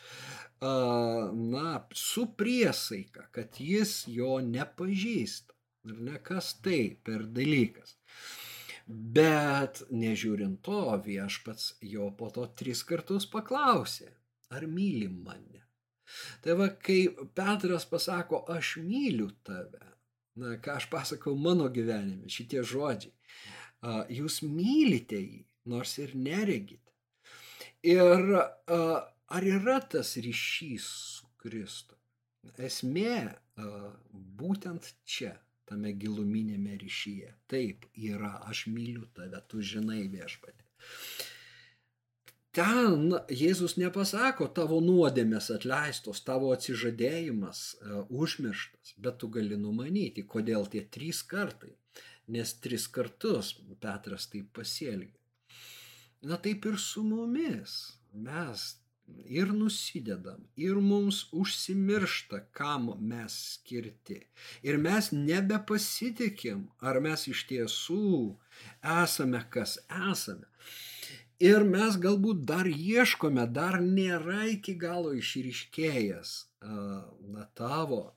[0.61, 5.53] na, su priesaika, kad jis jo nepažįsta.
[5.85, 7.93] Ir ne kas tai per dalykas.
[8.87, 14.09] Bet nežiūrint to, viešpats jo po to tris kartus paklausė,
[14.49, 15.61] ar myli mane.
[16.41, 19.81] Tai va, kai Petras pasako, aš myliu tave,
[20.41, 23.13] na, ką aš pasakau mano gyvenime, šitie žodžiai,
[24.13, 26.81] jūs mylite jį, nors ir neregite.
[27.85, 30.87] Ir ar yra tas ryšys
[31.17, 31.97] su Kristu?
[32.61, 33.17] Esmė
[34.39, 35.35] būtent čia
[35.69, 37.31] tame giluminėme ryšyje.
[37.51, 40.65] Taip yra, aš myliu tave, tu žinai viešpatį.
[42.55, 50.69] Ten Jėzus nepasako, tavo nuodėmės atleistos, tavo atsižadėjimas e, užmirštas, bet tu gali numanyti, kodėl
[50.71, 51.73] tie trys kartai.
[52.31, 53.51] Nes tris kartus
[53.83, 55.19] Petras taip pasielgė.
[56.21, 57.97] Na taip ir su mumis.
[58.13, 58.75] Mes
[59.25, 64.19] ir nusidedam, ir mums užsimiršta, kam mes skirti.
[64.63, 68.35] Ir mes nebepasitikim, ar mes iš tiesų
[69.03, 69.77] esame, kas
[70.11, 70.49] esame.
[71.43, 78.15] Ir mes galbūt dar ieškome, dar nėra iki galo išryškėjęs na, tavo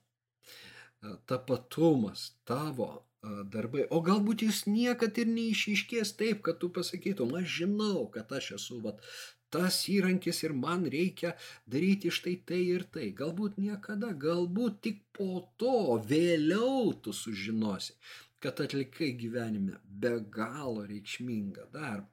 [1.26, 3.86] tapatumas, tavo darbai.
[3.90, 8.78] O galbūt jis niekad ir neišiškės taip, kad tu pasakytum, aš žinau, kad aš esu
[8.84, 9.02] vat,
[9.50, 11.34] tas įrankis ir man reikia
[11.66, 13.10] daryti štai tai ir tai.
[13.16, 17.96] Galbūt niekada, galbūt tik po to, vėliau tu sužinosi
[18.42, 22.06] kad atlikai gyvenime be galo reikšmingą darbą.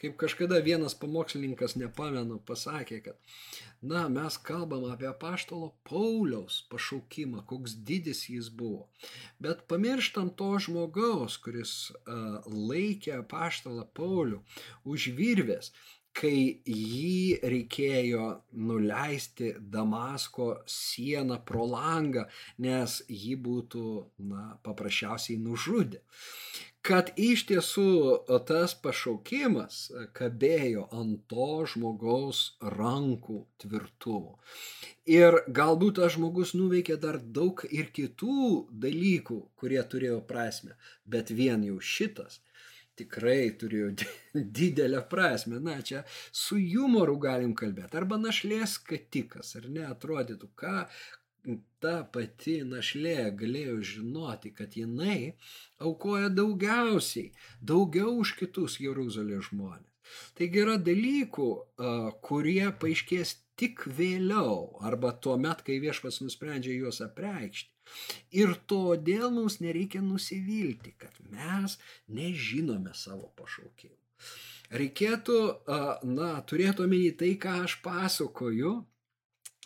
[0.00, 3.34] Kaip kažkada vienas pamokslininkas, nepamenu, pasakė, kad,
[3.82, 8.86] na, mes kalbam apie paštalo Pauliaus pašaukimą, koks didis jis buvo.
[9.42, 14.42] Bet pamirštam to žmogaus, kuris uh, laikė paštalą Paulių
[14.94, 15.72] už virvės
[16.14, 18.26] kai jį reikėjo
[18.68, 23.88] nuleisti Damasko sieną pro langą, nes jį būtų,
[24.30, 26.00] na, paprasčiausiai nužudę.
[26.84, 27.88] Kad iš tiesų
[28.48, 29.76] tas pašaukimas
[30.16, 32.42] kabėjo ant to žmogaus
[32.76, 34.36] rankų tvirtumo.
[35.08, 40.76] Ir galbūt tas žmogus nuveikė dar daug ir kitų dalykų, kurie turėjo prasme,
[41.08, 42.43] bet vien jau šitas
[42.98, 43.90] tikrai turėjo
[44.58, 45.60] didelę prasme.
[45.64, 47.98] Na, čia su humoru galim kalbėti.
[48.00, 50.76] Arba našlės skatikas, ar ne, atrodytų, ką
[51.84, 55.34] ta pati našlė galėjo žinoti, kad jinai
[55.84, 59.90] aukoja daugiausiai, daugiau už kitus Jeruzalės žmonės.
[60.38, 61.48] Taigi yra dalykų,
[62.24, 67.70] kurie paaiškės tik vėliau, arba tuo met, kai viešpas nusprendžia juos apreikšti.
[68.40, 71.76] Ir todėl mums nereikia nusivilti, kad mes
[72.08, 73.96] nežinome savo pašaukimų.
[74.74, 75.38] Reikėtų,
[76.08, 78.74] na, turėti omeny tai, ką aš pasakoju.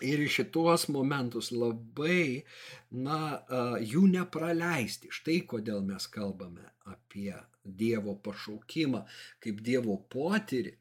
[0.06, 2.44] Ir šituos momentus labai,
[2.94, 3.42] na,
[3.82, 5.10] jų nepraleisti.
[5.10, 7.34] Štai kodėl mes kalbame apie
[7.64, 9.02] Dievo pašaukimą,
[9.42, 10.76] kaip Dievo potyrį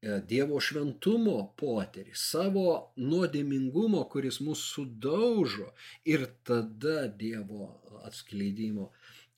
[0.00, 2.66] E, Dievo šventumo potyrį, savo
[3.02, 5.72] nuodėmingumo, kuris mus sudaužo
[6.06, 7.66] ir tada Dievo
[8.06, 8.92] atskleidimo,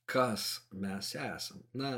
[0.04, 0.50] kas
[0.82, 1.62] mes esam.
[1.72, 1.94] Na,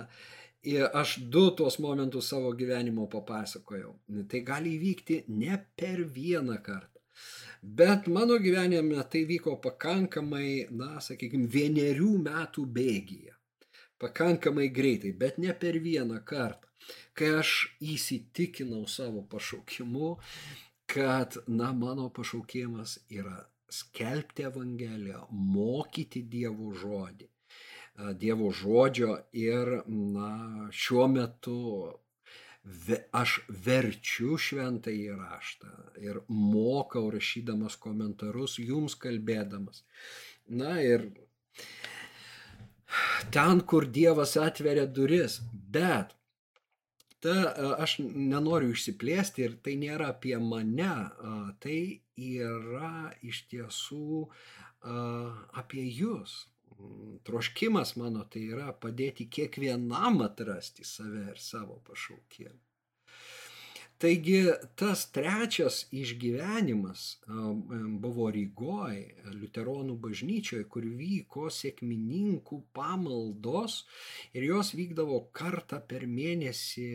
[1.03, 3.97] aš du tuos momentus savo gyvenimo papasakojau.
[4.31, 6.92] Tai gali įvykti ne per vieną kartą.
[7.63, 13.37] Bet mano gyvenime tai vyko pakankamai, na, sakykime, vienerių metų bėgyje.
[14.03, 16.73] Pakankamai greitai, bet ne per vieną kartą
[17.19, 17.53] kai aš
[17.95, 20.17] įsitikinau savo pašaukimu,
[20.93, 23.39] kad, na, mano pašaukimas yra
[23.73, 27.29] skelbti Evangeliją, mokyti Dievo žodį.
[28.21, 31.59] Dievo žodžio ir, na, šiuo metu
[33.13, 35.71] aš verčiu šventą įraštą
[36.03, 39.83] ir mokau rašydamas komentarus, jums kalbėdamas.
[40.47, 41.09] Na ir
[43.35, 46.15] ten, kur Dievas atveria duris, bet
[47.23, 47.35] ta,
[47.83, 50.95] aš nenoriu išsiplėsti ir tai nėra apie mane,
[51.63, 51.79] tai
[52.15, 54.29] yra iš tiesų
[54.83, 56.45] apie jūs.
[57.29, 62.59] Troškimas mano tai yra padėti kiekvienam atrasti save ir savo pašaukimą.
[64.03, 64.41] Taigi
[64.75, 67.03] tas trečias išgyvenimas
[68.03, 68.97] buvo Rygoj,
[69.37, 73.77] Luteronų bažnyčioje, kur vyko sėkmininkų pamaldos
[74.35, 76.89] ir jos vykdavo kartą per mėnesį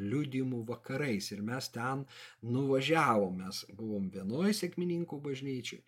[0.00, 1.30] liudimų vakarais.
[1.36, 2.02] Ir mes ten
[2.42, 5.84] nuvažiavom, mes buvom vienoj sėkmininkų bažnyčiai,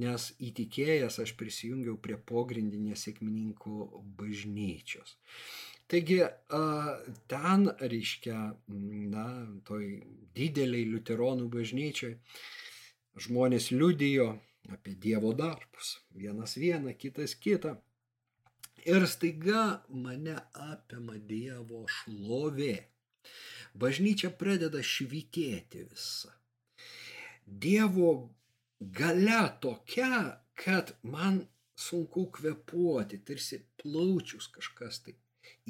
[0.00, 3.76] nes įtikėjęs aš prisijungiau prie pogrindinės sėkmininkų
[4.24, 5.18] bažnyčios.
[5.86, 6.20] Taigi
[7.28, 8.38] ten, reiškia,
[9.14, 9.24] na,
[9.68, 9.88] toj
[10.36, 12.16] dideliai liuteronų bažnyčiai
[13.20, 14.30] žmonės liudijo
[14.72, 15.98] apie Dievo darbus.
[16.16, 17.76] Vienas vieną, kitas kitą.
[18.84, 20.36] Ir staiga mane
[20.70, 22.76] apima Dievo šlovė.
[23.80, 26.32] Bažnyčia pradeda švitėti visą.
[27.44, 28.10] Dievo
[28.80, 31.42] gale tokia, kad man
[31.76, 35.16] sunku kvepuoti, tarsi plaučius kažkas tai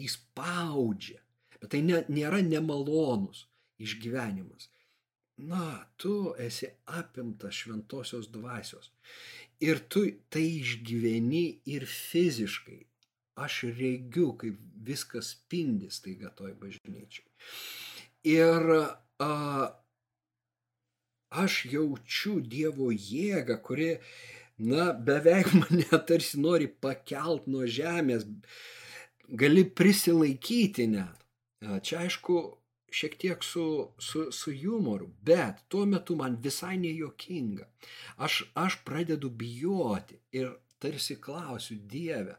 [0.00, 1.20] įspaudžia.
[1.60, 3.46] Bet tai ne, nėra nemalonus
[3.82, 4.68] išgyvenimas.
[5.36, 8.90] Na, tu esi apimtas šventosios dvasios.
[9.64, 12.84] Ir tu tai išgyveni ir fiziškai.
[13.34, 17.26] aš regiu, kaip viskas spindi staiga toj bažnyčiai.
[18.30, 18.62] Ir
[19.18, 19.30] a,
[21.42, 23.88] aš jaučiu Dievo jėgą, kuri,
[24.58, 28.28] na, beveik mane tarsi nori pakelt nuo žemės,
[29.28, 31.24] gali prisilaikyti net.
[31.82, 32.36] Čia aišku,
[32.94, 33.66] šiek tiek su,
[33.98, 37.68] su, su humoru, bet tuo metu man visai nejuokinga.
[38.16, 42.36] Aš, aš pradedu bijoti ir tarsi klausiu Dievę,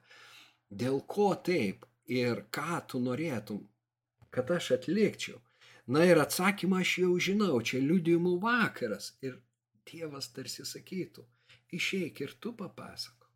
[0.69, 3.63] dėl ko taip ir ką tu norėtum,
[4.29, 5.41] kad aš atlikčiau.
[5.87, 9.37] Na ir atsakymą aš jau žinau, čia liudijimų vakaras ir
[9.85, 11.25] Dievas tarsi sakytų,
[11.77, 13.29] išeik ir tu papasako,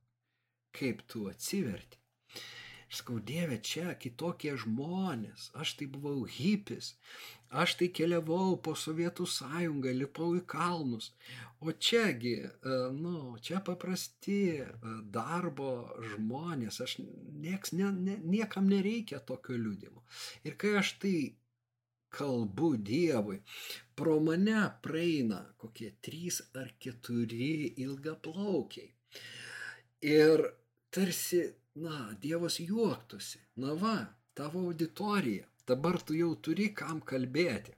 [0.73, 1.98] kaip tu atsiverti.
[2.89, 6.95] Aš sakau, Dieve, čia kitokie žmonės, aš tai buvau hipis,
[7.61, 11.11] aš tai keliavau po Sovietų sąjungą, lipau į kalnus,
[11.61, 14.65] o čiagi, e, nu, čia paprasti e,
[15.17, 15.69] darbo
[16.15, 20.01] žmonės, aš nieks, ne, ne, niekam nereikia tokio liūdimo.
[20.49, 21.15] Ir kai aš tai
[22.09, 23.37] kalbu Dievui,
[23.93, 28.89] pro mane praeina kokie trys ar keturi ilgaplaukiai.
[30.09, 30.47] Ir
[30.89, 31.43] tarsi
[31.79, 33.39] na, Dievas juoktųsi.
[33.63, 33.97] Na va,
[34.33, 35.47] tavo auditorija.
[35.67, 37.75] Dabar tu jau turi kam kalbėti.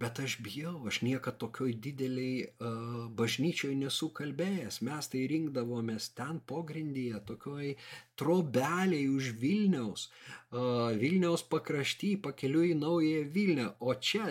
[0.00, 4.78] Bet aš bijau, aš niekada tokioj dideliai uh, bažnyčioj nesu kalbėjęs.
[4.86, 7.74] Mes tai rinkdavomės ten pogrindyje, tokioj
[8.22, 13.68] trobeliai už Vilniaus, uh, Vilniaus pakrašty, pakeliu į naują Vilnią.
[13.84, 14.30] O čia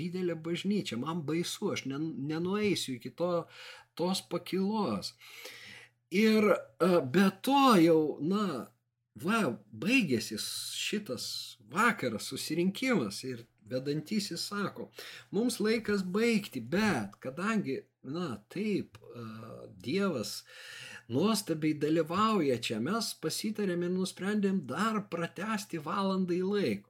[0.00, 3.32] didelė bažnyčia, man baisu, aš nenueisiu iki to,
[4.00, 5.12] tos pakilos.
[5.12, 5.59] Uh,
[6.10, 6.56] Ir e,
[7.12, 8.66] be to jau, na,
[9.22, 9.40] va,
[9.70, 11.24] baigėsi šitas
[11.70, 14.88] vakaras, susirinkimas ir vedantysis sako,
[15.30, 19.26] mums laikas baigti, bet kadangi, na, taip, e,
[19.80, 20.42] Dievas
[21.10, 26.89] nuostabiai dalyvauja čia, mes pasitarėm ir nusprendėm dar pratesti valandai laiko.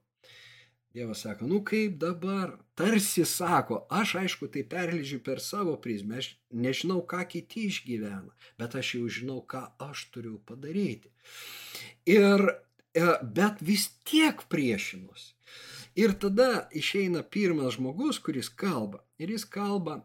[0.93, 6.33] Dievas sako, nu kaip dabar, tarsi sako, aš aišku tai perleidžiu per savo prizmę, aš
[6.51, 11.07] nežinau, ką kiti išgyvena, bet aš jau žinau, ką aš turiu padaryti.
[12.11, 12.43] Ir,
[12.91, 15.31] e, bet vis tiek priešinusi.
[15.95, 18.99] Ir tada išeina pirmas žmogus, kuris kalba.
[19.19, 20.01] Ir jis kalba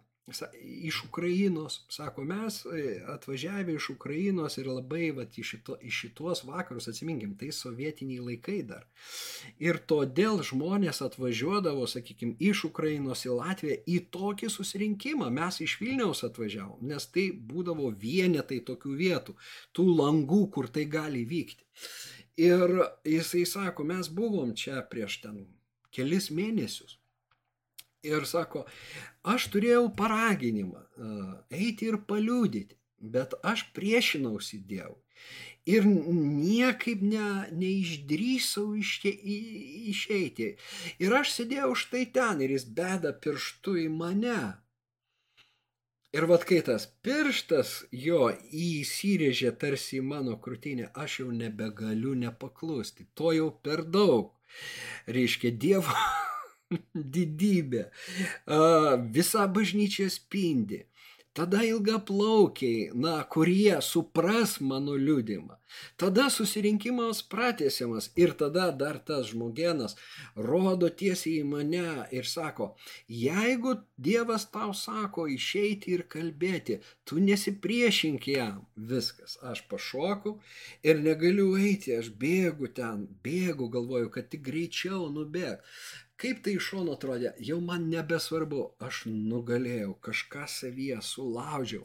[0.62, 6.42] iš Ukrainos, sako, mes e, atvažiavę iš Ukrainos ir labai vat, iš, šito, iš šitos
[6.44, 8.88] vakarus, atsiminkim, tai sovietiniai laikai dar.
[9.62, 15.30] Ir todėl žmonės atvažiuodavo, sakykime, iš Ukrainos į Latviją į tokį susirinkimą.
[15.30, 19.38] Mes iš Vilniaus atvažiavom, nes tai būdavo vienetai tokių vietų,
[19.78, 21.62] tų langų, kur tai gali vykti.
[22.42, 25.44] Ir jisai sako, mes buvom čia prieš ten
[25.94, 26.98] kelis mėnesius.
[28.06, 28.64] Ir sako,
[29.26, 30.84] aš turėjau paraginimą
[31.50, 35.02] eiti ir paliūdyti, bet aš priešinausi Dievui.
[35.66, 37.28] Ir niekaip ne,
[37.58, 39.10] neišdrysau iške,
[39.90, 40.52] išeiti.
[41.02, 44.38] Ir aš sėdėjau štai ten ir jis beda pirštu į mane.
[46.14, 47.72] Ir vad kai tas pirštas
[48.04, 48.28] jo
[48.60, 53.08] įsirėžė tarsi į mano krūtinę, aš jau nebegaliu nepaklusti.
[53.18, 54.30] To jau per daug.
[55.10, 55.98] Reiškia, Dievo
[57.16, 57.86] didybė.
[59.16, 60.84] Visa bažnyčia spindi.
[61.36, 65.58] Tada ilgaplaukiai, na, kurie supras mano liūdimą.
[66.00, 69.98] Tada susirinkimas pratesiamas ir tada dar tas žmogienas
[70.48, 72.70] rodo tiesiai į mane ir sako,
[73.08, 73.74] jeigu
[74.06, 78.64] Dievas tau sako išeiti ir kalbėti, tu nesipriešink jam.
[78.76, 80.38] Viskas, aš pašoku
[80.88, 85.60] ir negaliu eiti, aš bėgu ten, bėgu, galvoju, kad tik greičiau nubėg.
[86.16, 91.82] Kaip tai iš šono atrodė, jau man nebesvarbu, aš nugalėjau, kažką savyje sulaužiau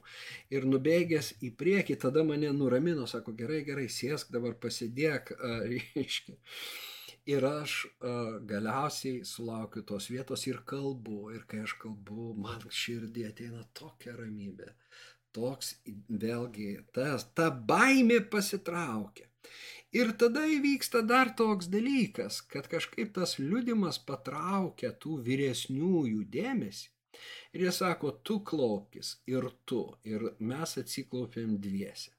[0.56, 5.34] ir nubėgęs į priekį, tada mane nuramino, sako, gerai, gerai, sėsk dabar pasidėk,
[5.74, 6.38] reiškia.
[7.30, 11.28] Ir aš uh, galiausiai sulaukiu tos vietos ir kalbu.
[11.36, 14.72] Ir kai aš kalbu, man širdį ateina tokia ramybė.
[15.36, 15.76] Toks
[16.24, 19.28] vėlgi, tas, ta baimė pasitraukia.
[19.92, 26.88] Ir tada įvyksta dar toks dalykas, kad kažkaip tas liudimas patraukia tų vyresniųjų dėmesį.
[27.52, 32.14] Ir jie sako, tu klaupkis ir tu, ir mes atsiklaupėm dviese.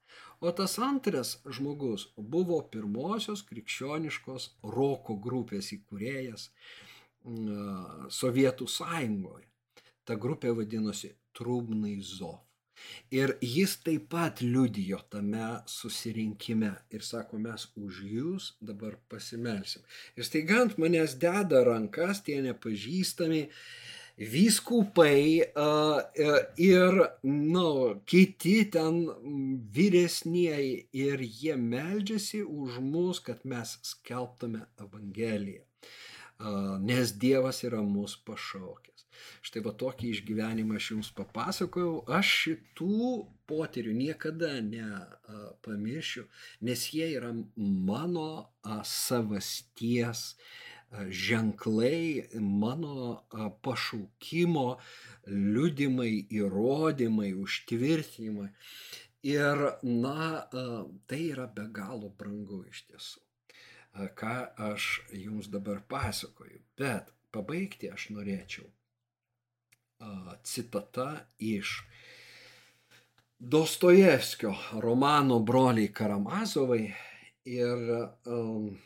[0.45, 6.49] O tas antras žmogus buvo pirmosios krikščioniškos roko grupės įkūrėjas
[8.21, 9.47] Sovietų sąjungoje.
[10.05, 12.41] Ta grupė vadinosi Trubnai Zov.
[13.13, 19.83] Ir jis taip pat liudijo tame susirinkime ir sako, mes už jūs dabar pasimelsim.
[20.17, 23.49] Ir staiga ant manęs deda rankas tie nepažįstami
[24.19, 25.41] vyskupai
[26.61, 27.69] ir nu,
[28.07, 29.07] kiti ten
[29.73, 35.65] vyresnieji ir jie meldžiasi už mus, kad mes skelbtume Evangeliją,
[36.85, 38.92] nes Dievas yra mūsų pašaukęs.
[39.45, 42.03] Štai va tokį išgyvenimą aš jums papasakojau.
[42.19, 43.07] Aš šitų
[43.51, 46.27] potyrių niekada nepamiršiu,
[46.69, 48.29] nes jie yra mano
[48.89, 50.35] savasties
[51.09, 53.23] ženklai, mano
[53.65, 54.67] pašaukimo,
[55.27, 58.51] liudimai, įrodymai, užtvirtinimai.
[59.23, 60.49] Ir, na,
[61.07, 63.21] tai yra be galo brangu iš tiesų,
[64.19, 64.37] ką
[64.69, 66.59] aš jums dabar pasakoju.
[66.79, 68.67] Bet pabaigti aš norėčiau
[70.45, 71.83] citata iš
[73.39, 76.95] Dostojevskio romano Broliai Karamazovai
[77.45, 77.81] ir
[78.27, 78.79] um,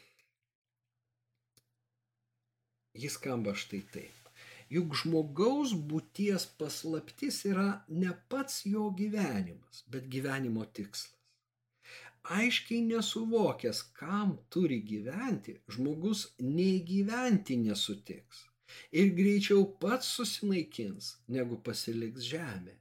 [2.95, 4.31] jis skamba štai taip.
[4.73, 11.13] Juk žmogaus būties paslaptis yra ne pats jo gyvenimas, bet gyvenimo tikslas.
[12.41, 18.47] Aiškiai nesuvokęs, kam turi gyventi, žmogus nei gyventi nesutiks
[18.93, 22.77] ir greičiau pats susinaikins, negu pasiliks žemė,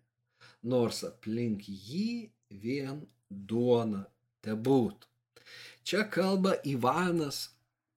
[0.64, 2.32] nors aplink jį
[2.64, 4.06] vien duona
[4.46, 5.12] tebūtų.
[5.86, 7.52] Čia kalba Ivanas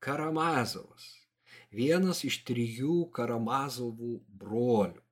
[0.04, 1.06] Karamazovas,
[1.72, 5.02] vienas iš trijų Karamazovų brolių,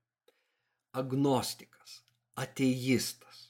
[0.97, 2.01] agnostikas,
[2.37, 3.47] ateistas,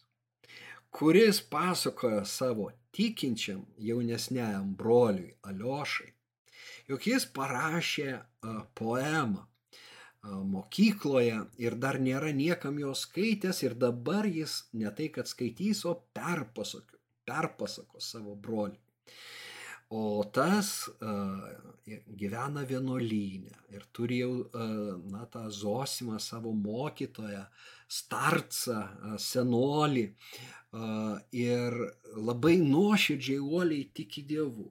[0.94, 6.12] kuris pasakojo savo tikinčiam jaunesniajam broliui Aliošai,
[6.90, 8.10] jog jis parašė
[8.78, 9.44] poemą
[10.26, 15.94] mokykloje ir dar nėra niekam jo skaitęs ir dabar jis ne tai, kad skaitys, o
[16.16, 18.82] perpasakos, perpasakos savo broliui.
[19.94, 21.44] O tas uh,
[22.18, 24.32] gyvena vienuolynę ir turi jau,
[25.12, 27.44] na, tą Zosimą savo mokytoją,
[27.86, 28.80] starcą,
[29.22, 30.06] senolį
[31.38, 31.76] ir
[32.18, 34.66] labai nuoširdžiai uoliai tiki Dievu.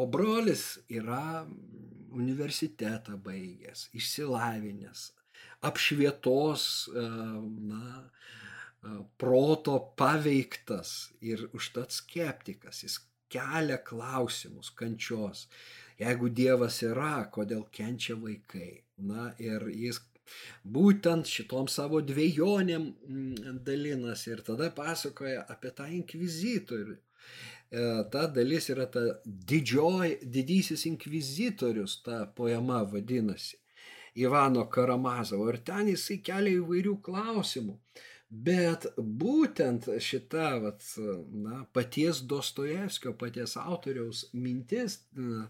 [0.00, 1.44] O brolis yra
[2.16, 5.02] universitetą baigęs, išsilavinęs,
[5.68, 7.02] apšvietos, e,
[7.72, 12.80] na, e, proto paveiktas ir užtat skeptikas.
[12.86, 12.96] Jis
[13.30, 15.46] kelia klausimus kančios.
[16.00, 18.80] Jeigu Dievas yra, kodėl kenčia vaikai?
[19.10, 20.00] Na ir jis
[20.64, 22.88] būtent šitom savo dviejonėm
[23.68, 26.96] dalinasi ir tada pasakoja apie tą inkvizitorių
[28.10, 33.56] ta dalis yra ta didžioj, didysis inkvizitorius, ta poema vadinasi.
[34.14, 35.48] Ivano Karamazovo.
[35.52, 37.76] Ir ten jisai kelia įvairių klausimų.
[38.30, 40.84] Bet būtent šita vat,
[41.34, 45.48] na, paties Dostojevskio, paties autoriaus mintis na,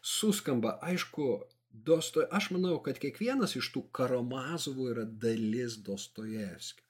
[0.00, 1.26] suskamba, aišku,
[1.72, 6.84] Dostoj, aš manau, kad kiekvienas iš tų Karamazovų yra dalis Dostojevskio.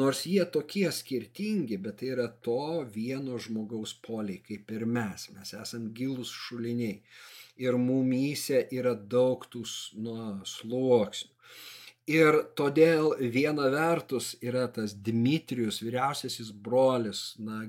[0.00, 5.28] Nors jie tokie skirtingi, bet tai yra to vieno žmogaus poliai, kaip ir mes.
[5.36, 6.98] Mes esame gilus šuliniai.
[7.62, 9.62] Ir mumyse yra daug tų
[10.02, 11.32] nuo sluoksnių.
[12.06, 17.64] Ir todėl viena vertus yra tas Dmitrijus, vyriausiasis brolis, na,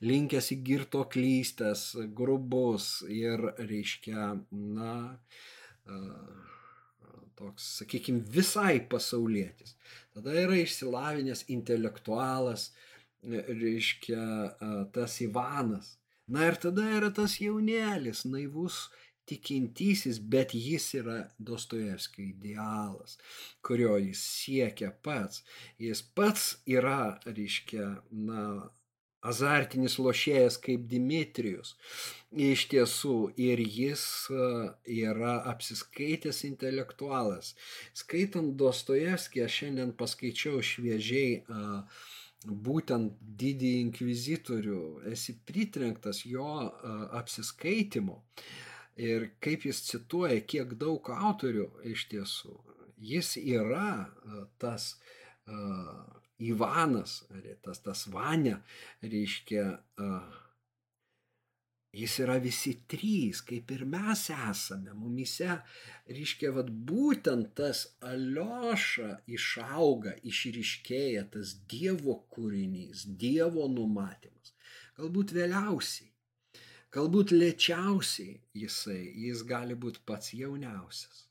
[0.00, 4.94] linkęs į girto klystės, grubus ir, reiškia, na,
[7.34, 9.74] toks, sakykime, visai pasaulietis.
[10.14, 12.70] Tada yra išsilavinęs intelektualas,
[13.24, 14.24] reiškia,
[14.94, 15.96] tas Ivanas.
[16.30, 18.86] Na ir tada yra tas jaunelis, naivus
[19.28, 23.18] tikintysis, bet jis yra Dostojevskio idealas,
[23.64, 25.42] kurio jis siekia pats.
[25.80, 27.90] Jis pats yra, reiškia,
[28.28, 28.44] na,
[29.24, 31.74] azartinis lošėjas kaip Dimitrijus.
[32.34, 34.48] Iš tiesų, ir jis e,
[35.06, 37.54] yra apsiskaitęs intelektualas.
[37.96, 41.62] Skaitant Dostojevskį, aš šiandien paskaičiau šviežiai e,
[42.44, 44.82] būtent didį inkvizitorių,
[45.14, 48.20] esi pritrenktas jo e, apsiskaitimo.
[49.00, 52.58] Ir kaip jis cituoja, kiek daug autorių iš tiesų.
[53.04, 54.06] Jis yra
[54.62, 54.84] tas
[55.50, 56.04] uh,
[56.44, 57.22] Ivanas,
[57.64, 58.58] tas, tas Vania,
[59.02, 59.64] reiškia,
[61.94, 65.58] jis yra visi trys, kaip ir mes esame, mumise,
[66.10, 74.54] reiškia, vad būtent tas Alioša išauga, išryškėja tas Dievo kūrinys, Dievo numatymas.
[74.98, 76.10] Galbūt vėliausiai,
[76.94, 81.24] galbūt lėčiausiai jisai, jis gali būti pats jauniausias,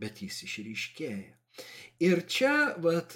[0.00, 1.34] bet jis išryškėja.
[2.02, 3.14] Ir čia vat,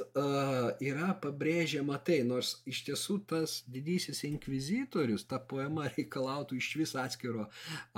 [0.85, 7.49] yra pabrėžiama tai, nors iš tiesų tas didysis inkvizitorius, ta poema reikalautų iš vis atskiro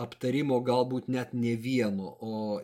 [0.00, 2.62] aptarimo, galbūt net ne vieno, o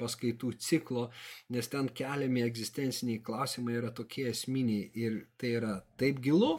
[0.00, 1.08] paskaitų ciklo,
[1.56, 6.58] nes ten keliami egzistenciniai klausimai yra tokie esminiai ir tai yra taip gilu.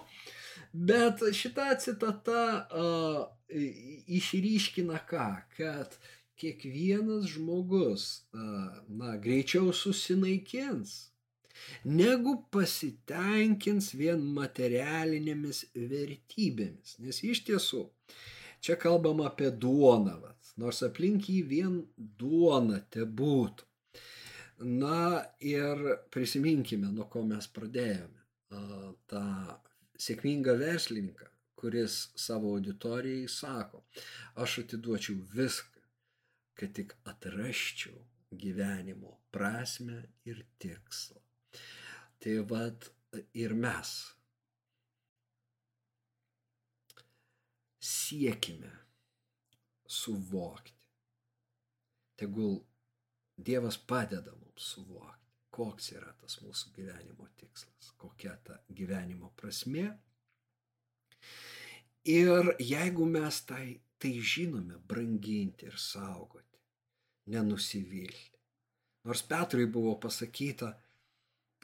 [0.73, 3.21] Bet šita citata uh,
[4.07, 5.99] išryškina ką, kad
[6.39, 10.95] kiekvienas žmogus, na, greičiau susinaikins,
[11.87, 16.97] negu pasitenkins vien materialinėmis vertybėmis.
[17.03, 17.85] Nes iš tiesų,
[18.59, 21.79] čia kalbam apie duoną, vat, nors aplink jį vien
[22.19, 23.69] duona te būtų.
[24.65, 25.81] Na ir
[26.15, 28.21] prisiminkime, nuo ko mes pradėjome.
[29.11, 29.23] Ta
[29.99, 31.27] sėkmingą verslininką,
[31.59, 33.83] kuris savo auditorijai sako,
[34.39, 35.74] aš atiduočiau viską
[36.55, 37.97] kad tik atraščiau
[38.31, 41.21] gyvenimo prasme ir tikslą.
[42.19, 42.87] Tai vad
[43.33, 43.91] ir mes
[47.79, 48.71] siekime
[49.85, 50.73] suvokti.
[52.15, 52.57] Tegul
[53.35, 59.89] Dievas padeda mums suvokti, koks yra tas mūsų gyvenimo tikslas, kokia ta gyvenimo prasme.
[62.07, 63.65] Ir jeigu mes tai
[63.97, 66.44] tai žinome branginti ir saugoti,
[67.25, 68.39] nenusivilti.
[69.05, 70.71] Nors Petrui buvo pasakyta,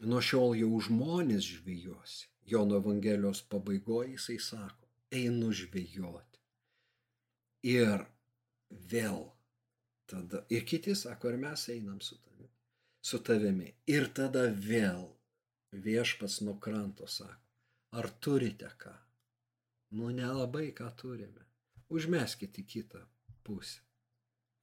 [0.05, 2.27] nuo šiol jau žmonės žvėjosi.
[2.51, 6.41] Jono Evangelijos pabaigoje jisai sako, einu žvėjoti.
[7.71, 8.05] Ir
[8.93, 9.21] vėl
[10.09, 12.49] tada, ir kiti sako, ar mes einam su tavimi.
[13.01, 13.69] Su tavimi.
[13.89, 15.05] Ir tada vėl
[15.71, 17.39] viešpats nuo kranto sako,
[17.97, 18.93] ar turite ką?
[19.97, 21.45] Nu, nelabai ką turime
[21.91, 23.01] užmeskit į kitą
[23.43, 23.81] pusę.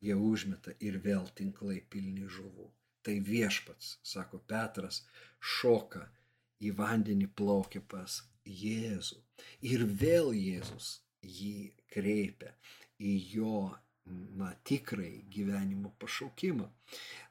[0.05, 2.69] Jie užmeta ir vėl tinklai pilni žuvų.
[3.03, 5.03] Tai viešpats, sako Petras,
[5.41, 6.05] šoka
[6.63, 9.21] į vandenį plaukia pas Jėzų.
[9.71, 12.55] Ir vėl Jėzus jį kreipia
[12.99, 13.61] į jo
[14.39, 16.69] na, tikrai gyvenimo pašaukimą.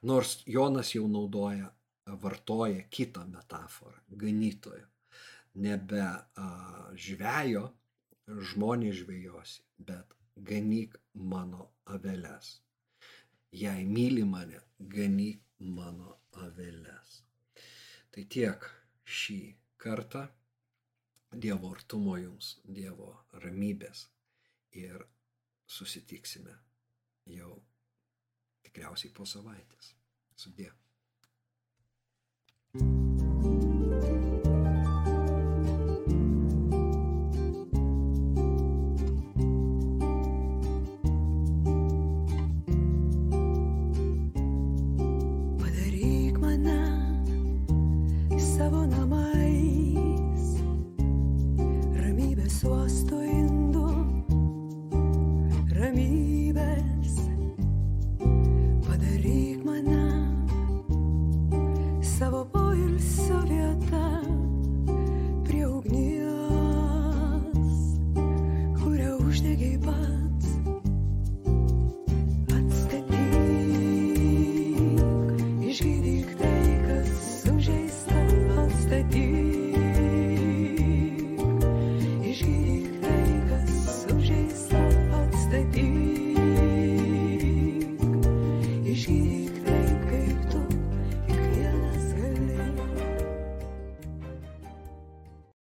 [0.10, 1.72] Nors Jonas jau naudoja,
[2.24, 4.86] vartoja kitą metaforą- ganytojo.
[5.56, 6.48] Nebe a,
[6.94, 7.66] žvejo,
[8.28, 12.62] žmonės žvejosi, bet ganyk mano aveles.
[13.52, 17.22] Jei myli mane, ganyk mano aveles.
[18.12, 18.70] Tai tiek
[19.06, 19.40] šį
[19.78, 20.28] kartą.
[21.28, 23.10] Dievo artumo jums, Dievo
[23.44, 24.06] ramybės
[24.80, 25.04] ir
[25.68, 26.56] susitiksime
[27.36, 27.52] jau
[28.64, 29.92] tikriausiai po savaitės.
[30.38, 30.72] Sudė.
[32.74, 33.07] uždegei pats.